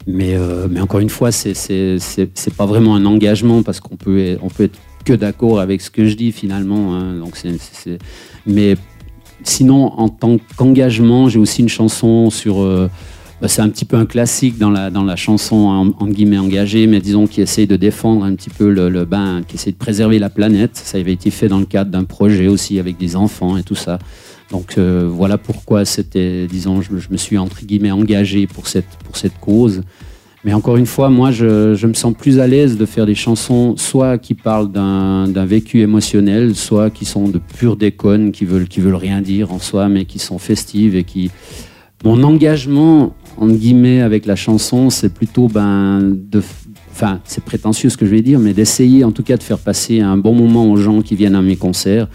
[0.09, 0.37] Mais,
[0.69, 1.97] mais encore une fois, c'est
[2.57, 6.07] pas vraiment un engagement parce qu'on peut, on peut être que d'accord avec ce que
[6.07, 6.95] je dis finalement.
[6.95, 7.17] hein.
[7.19, 7.99] Donc c'est-
[8.47, 8.77] Mais
[9.43, 12.61] sinon, en tant qu'engagement, j'ai aussi une chanson sur.
[12.61, 12.89] euh,
[13.41, 15.57] bah, c'est un petit peu un classique dans la, dans la chanson
[15.99, 19.41] en guillemets engagée, mais disons qui essaye de défendre un petit peu le, le ben,
[19.49, 20.73] qui essaye de préserver la planète.
[20.77, 23.75] Ça avait été fait dans le cadre d'un projet aussi avec des enfants et tout
[23.75, 23.99] ça.
[24.51, 28.85] Donc euh, voilà pourquoi c'était, disons, je, je me suis entre guillemets engagé pour cette,
[29.05, 29.81] pour cette cause.
[30.43, 33.15] Mais encore une fois, moi, je, je me sens plus à l'aise de faire des
[33.15, 38.67] chansons, soit qui parlent d'un vécu émotionnel, soit qui sont de pure déconne, qui veulent,
[38.67, 41.31] qui veulent rien dire en soi, mais qui sont festives et qui.
[42.05, 46.43] Mon engagement, entre guillemets, avec la chanson, c'est plutôt, ben, de.
[46.91, 49.59] Enfin, c'est prétentieux ce que je vais dire, mais d'essayer en tout cas de faire
[49.59, 52.09] passer un bon moment aux gens qui viennent à mes concerts.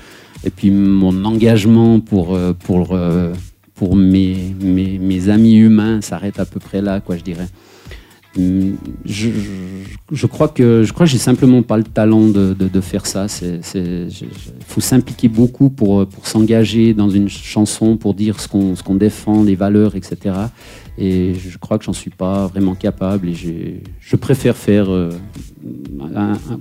[0.44, 3.34] Et puis mon engagement pour, euh, pour, euh,
[3.74, 7.48] pour mes, mes amis humains s'arrête à peu près là, quoi, je dirais.
[8.38, 13.28] Je, crois que je crois que j'ai simplement pas le talent de, faire ça.
[13.74, 14.10] Il
[14.68, 19.96] faut s'impliquer beaucoup pour, s'engager dans une chanson, pour dire ce qu'on, défend, les valeurs,
[19.96, 20.36] etc.
[20.98, 23.30] Et je crois que j'en suis pas vraiment capable.
[23.30, 25.12] Et je préfère faire, euh,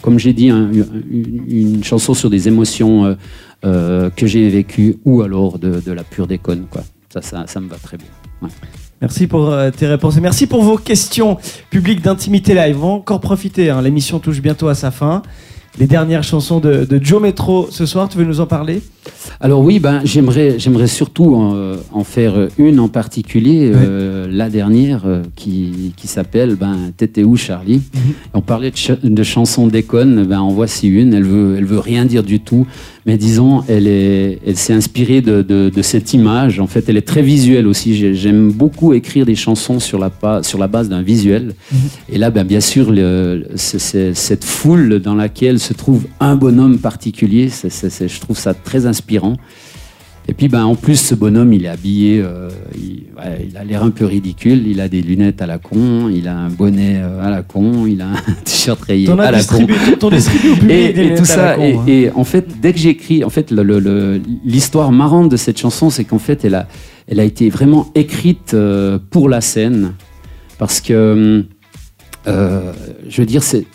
[0.03, 0.71] comme j'ai dit, un-
[1.11, 3.15] une, chanson sur des émotions euh,
[3.65, 6.67] euh, que j'ai vécues ou alors de, la pure déconne.
[6.71, 6.83] Quoi.
[7.11, 8.09] Ça, ça, me va très bien.
[9.01, 11.37] Merci pour euh, tes réponses et merci pour vos questions
[11.71, 12.77] publiques d'intimité live.
[12.79, 15.23] On va encore profiter, hein, l'émission touche bientôt à sa fin.
[15.77, 18.81] Les dernières chansons de, de Joe Metro ce soir, tu veux nous en parler?
[19.41, 25.03] Alors oui, ben, j'aimerais, j'aimerais surtout en, en faire une en particulier, euh, la dernière,
[25.05, 27.83] euh, qui, qui s'appelle ben, T'étais où Charlie?
[28.35, 31.81] On parlait de, ch- de chansons déconnes, ben, en voici une, elle veut, elle veut
[31.81, 32.69] rien dire du tout,
[33.07, 36.97] mais disons, elle, est, elle s'est inspirée de, de, de cette image, en fait elle
[36.97, 40.11] est très visuelle aussi, J'ai- j'aime beaucoup écrire des chansons sur la,
[40.43, 41.55] sur la base d'un visuel,
[42.11, 47.49] et là ben, bien sûr, le- cette foule dans laquelle se trouve un bonhomme particulier,
[47.51, 49.37] c'est- c'est- c'est- je trouve ça très inspirant.
[50.27, 53.65] Et puis, ben, en plus, ce bonhomme, il est habillé, euh, il, ouais, il a
[53.65, 54.67] l'air un peu ridicule.
[54.67, 57.87] Il a des lunettes à la con, il a un bonnet euh, à la con,
[57.87, 59.59] il a un t-shirt rayé à la con.
[59.59, 61.55] distribues au Et, des et tout à la ça.
[61.57, 61.85] con, et, hein.
[61.87, 63.53] et en fait, dès que j'écris, en fait,
[64.45, 66.69] l'histoire marrante de cette chanson, c'est qu'en fait, elle a,
[67.07, 69.93] elle a été vraiment écrite euh, pour la scène,
[70.59, 71.45] parce que,
[72.27, 72.73] euh,
[73.09, 73.67] je veux dire, c'est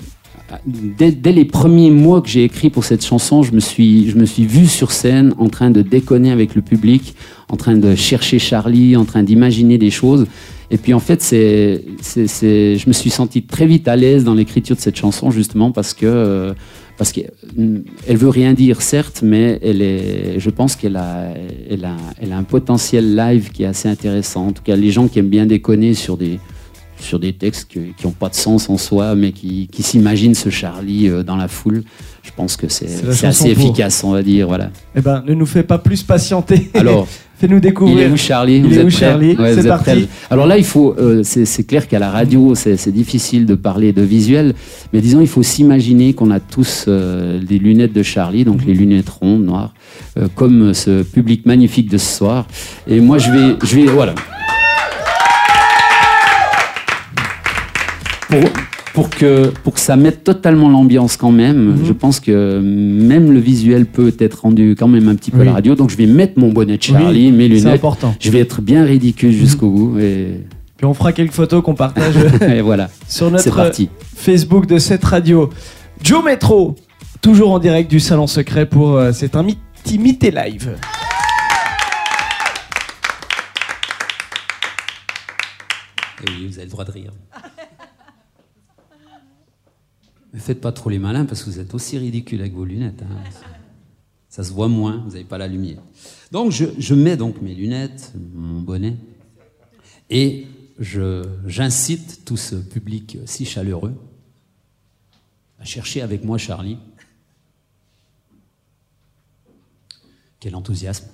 [0.65, 4.17] dès, dès les premiers mois que j'ai écrit pour cette chanson, je me suis, je
[4.17, 7.15] me suis vu sur scène en train de déconner avec le public,
[7.49, 10.25] en train de chercher Charlie, en train d'imaginer des choses.
[10.71, 14.23] Et puis en fait, c'est, c'est, c'est- je me suis senti très vite à l'aise
[14.23, 16.53] dans l'écriture de cette chanson justement parce que euh,
[16.97, 17.31] parce qu'elle
[18.17, 21.29] veut rien dire certes, mais elle est, je pense qu'elle a,
[21.69, 24.47] elle a, elle a un potentiel live qui est assez intéressant.
[24.47, 26.39] En tout cas, les gens qui aiment bien déconner sur des
[26.99, 30.35] sur des textes que- qui n'ont pas de sens en soi, mais qui, qui s'imaginent
[30.35, 31.83] ce Charlie euh, dans la foule.
[32.23, 32.87] Je pense que c'est
[33.25, 33.63] assez pour.
[33.63, 34.47] efficace, on va dire.
[34.47, 34.69] Voilà.
[34.95, 36.69] Eh ben, ne nous fais pas plus patienter.
[36.73, 37.07] Alors,
[37.39, 38.07] fais-nous il découvrir.
[38.07, 38.57] est où Charlie?
[38.57, 39.35] Il Vous est êtes où, Charlie?
[39.37, 39.83] Ouais, C'est parti.
[39.83, 40.93] prêts Alors là, il faut.
[40.99, 44.53] euh, c'est clair qu'à la radio, c'est difficile de parler de visuel,
[44.93, 48.73] mais disons, il faut s'imaginer qu'on a tous euh, des lunettes de Charlie, donc les
[48.73, 49.73] lunettes rondes, noires,
[50.17, 52.45] euh, comme ce public magnifique de ce soir.
[52.87, 54.13] Et moi, je vais, je vais, voilà.
[58.29, 58.39] Pour,
[58.93, 61.85] pour que, pour que ça mette totalement l'ambiance quand même, Mhm.
[61.85, 65.45] je pense que même le visuel peut être rendu quand même un petit peu à
[65.45, 65.75] la radio.
[65.75, 67.75] Donc je vais mettre mon bonnet de Charlie, Oui, mes C'est lunettes.
[67.75, 68.15] important.
[68.19, 69.99] Je vais être bien ridicule jusqu'au bout.
[69.99, 70.45] Et,
[70.77, 73.89] Puis on fera quelques photos qu'on partage et voilà, sur c'est notre parti.
[74.15, 75.49] Facebook de cette radio.
[76.03, 76.75] Joe Metro,
[77.21, 80.75] toujours en direct du Salon Secret pour euh, cette intimité live.
[86.21, 87.11] Et oui, vous avez le droit de rire.
[90.33, 93.01] Ne faites pas trop les malins parce que vous êtes aussi ridicule avec vos lunettes.
[93.01, 93.23] hein.
[94.29, 95.81] Ça se voit moins, vous n'avez pas la lumière.
[96.31, 98.95] Donc je, je mets donc mes lunettes, mon bonnet,
[100.11, 100.45] et
[100.79, 103.95] j'incite tout ce public si chaleureux
[105.57, 106.77] Va chercher avec moi Charlie.
[110.39, 111.07] Quel enthousiasme.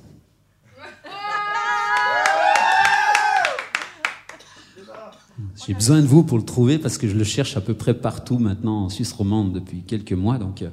[5.65, 7.95] J'ai besoin de vous pour le trouver parce que je le cherche à peu près
[7.95, 10.37] partout maintenant en Suisse romande depuis quelques mois.
[10.37, 10.69] Donc euh,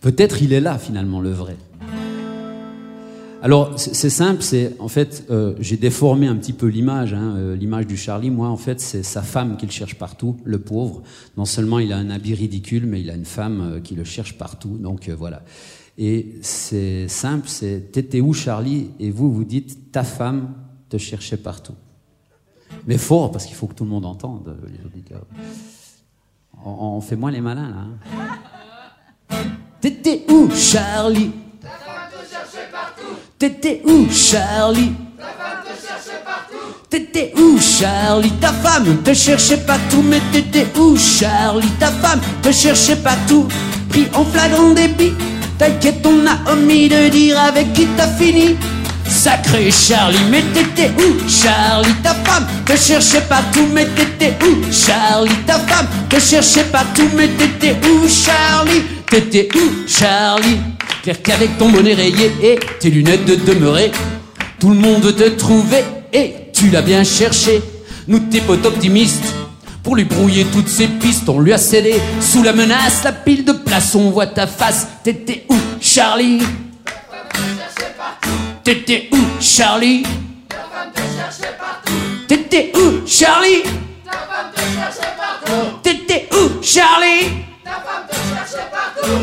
[0.00, 1.56] peut-être il est là finalement le vrai.
[3.42, 7.56] Alors c'est simple, c'est en fait euh, j'ai déformé un petit peu l'image, hein, euh,
[7.56, 8.30] l'image du Charlie.
[8.30, 11.02] Moi en fait c'est sa femme qui le cherche partout, le pauvre.
[11.36, 14.38] Non seulement il a un habit ridicule, mais il a une femme qui le cherche
[14.38, 14.78] partout.
[14.78, 15.42] Donc voilà.
[15.98, 18.90] Et c'est simple, c'est t'étais où Charlie?
[19.00, 20.54] Et vous vous dites ta femme
[20.88, 21.74] te cherchait partout.
[22.86, 25.24] Mais fort parce qu'il faut que tout le monde entende les auditeurs.
[26.64, 27.76] On, on fait moins les malins là.
[29.30, 29.36] hein.
[29.80, 31.32] T'étais où Charlie?
[33.38, 34.92] T'étais où, Charlie?
[36.88, 38.30] T'étais où, Charlie?
[38.40, 41.68] Ta femme te cherchait partout, mais t'étais où, Charlie?
[41.78, 43.46] Ta femme te cherchait partout,
[43.90, 45.12] pris en flagrant débit.
[45.58, 48.56] T'inquiète, on a omis de dire avec qui t'as fini.
[49.26, 51.92] Sacré Charlie, mais t'étais où, Charlie?
[52.00, 55.34] Ta femme te cherchait partout, mais t'étais où, Charlie?
[55.44, 58.82] Ta femme te cherchait partout, mais t'étais où, Charlie?
[59.10, 60.60] T'étais où, Charlie?
[61.02, 63.90] Clair qu'avec ton bonnet rayé et tes lunettes de demeurer,
[64.60, 67.60] tout le monde te trouvait et tu l'as bien cherché.
[68.06, 69.34] Nous tes potes optimistes,
[69.82, 73.44] pour lui brouiller toutes ses pistes, on lui a cédé sous la menace, la pile
[73.44, 74.86] de place, on voit ta face.
[75.02, 76.42] T'étais où, Charlie?
[78.66, 80.02] T'étais où, Charlie?
[82.26, 83.62] T'étais où, Charlie?
[85.84, 87.28] T'étais où, Charlie?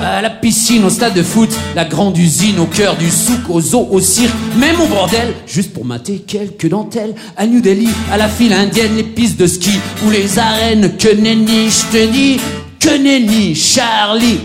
[0.01, 3.59] À la piscine, au stade de foot, la grande usine, au cœur du souk, au
[3.59, 7.13] zoo, au cirque, même au bordel, juste pour mater quelques dentelles.
[7.35, 10.95] À New Delhi, à la file indienne, les pistes de ski ou les arènes.
[10.95, 12.39] Que nenni, je te dis,
[12.79, 14.39] que nenni, Charlie.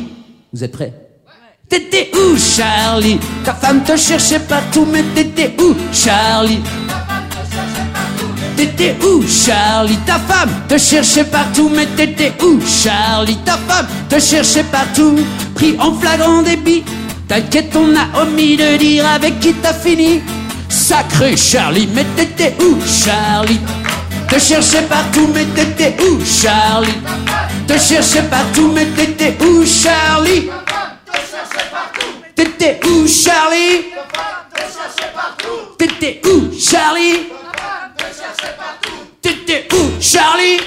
[0.52, 0.92] Vous êtes prêts?
[1.68, 3.18] T'étais où, Charlie?
[3.44, 6.60] Ta femme te cherchait partout, mais t'étais où, Charlie?
[8.56, 9.98] T'étais où, Charlie?
[10.06, 13.36] Ta femme te cherchait partout, mais t'étais où, Charlie?
[13.44, 15.18] Ta femme te cherchait partout,
[15.54, 16.84] pris en flagrant débit.
[17.28, 20.22] T'inquiète, on a omis de dire avec qui t'as fini.
[20.70, 23.60] Sacré Charlie, mais t'étais où, Charlie?
[24.30, 26.88] Te cherchais partout, mais t'étais où, Charlie?
[27.66, 30.48] Te cherchais partout, mais t'étais où, Charlie?
[32.34, 33.86] T'étais où, Charlie?
[35.78, 37.28] T'étais où, Charlie?
[39.20, 40.60] T'étais où, Charlie?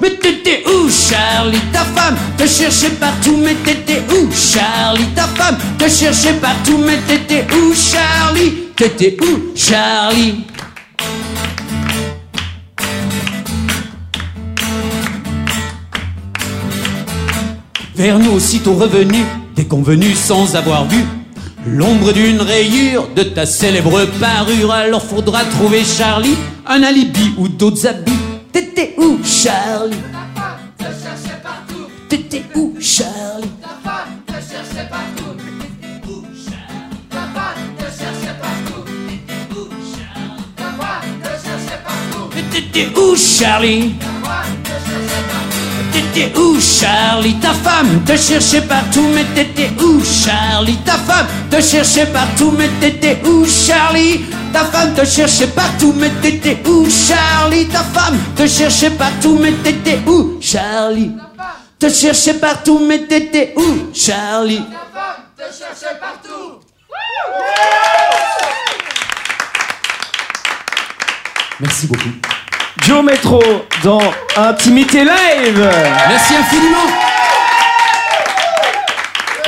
[0.00, 1.60] Mais t'étais où, Charlie?
[1.72, 5.06] Ta femme te cherchait partout, mais t'étais où, Charlie?
[5.14, 8.68] Ta femme te cherchait partout, mais t'étais où, Charlie?
[8.76, 10.44] T'étais où, Charlie?
[18.00, 19.18] Vers nous aussitôt revenu,
[19.54, 21.04] déconvenu sans avoir vu.
[21.66, 27.86] L'ombre d'une rayure de ta célèbre parure, alors faudra trouver Charlie, un alibi ou d'autres
[27.86, 28.12] habits.
[28.50, 29.98] T'étais où, Charlie?
[32.08, 33.50] T'étais où, Charlie?
[42.34, 43.92] Mais T'étais où, Charlie?
[46.12, 48.02] T'étais où, Charlie Ta femme?
[48.04, 50.76] Te cherchait partout, mais t'étais où, Charlie?
[50.78, 54.24] Ta femme te cherchait partout, mais t'étais où, Charlie?
[54.52, 57.68] Ta femme te cherchait partout, mais t'étais où, Charlie?
[57.68, 61.12] Ta femme te cherchait partout, mais t'étais où, Charlie?
[61.78, 64.64] Te cherchait partout, mais t'étais où, Charlie?
[71.60, 72.39] Merci beaucoup.
[72.82, 73.42] Joe Metro
[73.82, 74.00] dans
[74.36, 75.70] Intimité Live.
[76.08, 77.19] Merci infiniment.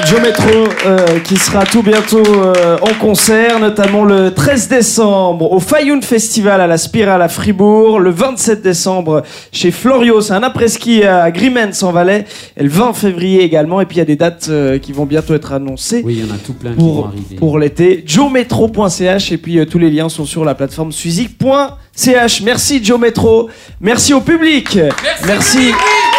[0.06, 0.48] Joe Metro
[0.86, 6.60] euh, qui sera tout bientôt euh, en concert, notamment le 13 décembre au Fayoun Festival
[6.60, 9.22] à la Spirale à Fribourg, le 27 décembre
[9.52, 12.24] chez Florio, c'est un après-ski à Grimens en Valais,
[12.56, 15.06] et le 20 février également, et puis il y a des dates euh, qui vont
[15.06, 17.36] bientôt être annoncées Oui, il y en a tout plein qui vont pour, arriver.
[17.36, 18.02] pour l'été.
[18.06, 22.40] joemetro.ch et puis euh, tous les liens sont sur la plateforme suizik.ch.
[22.42, 23.48] Merci Joe Metro,
[23.80, 24.78] merci au public,
[25.26, 25.72] merci,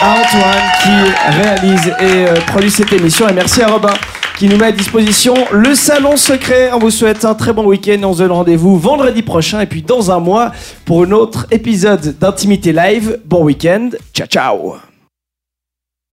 [0.03, 3.93] Antoine qui réalise et euh, produit cette émission et merci à Robin
[4.37, 6.71] qui nous met à disposition le salon secret.
[6.73, 8.01] On vous souhaite un très bon week-end.
[8.03, 10.51] On se donne rendez-vous vendredi prochain et puis dans un mois
[10.85, 13.19] pour un autre épisode d'Intimité Live.
[13.25, 13.91] Bon week-end.
[14.13, 14.92] Ciao ciao.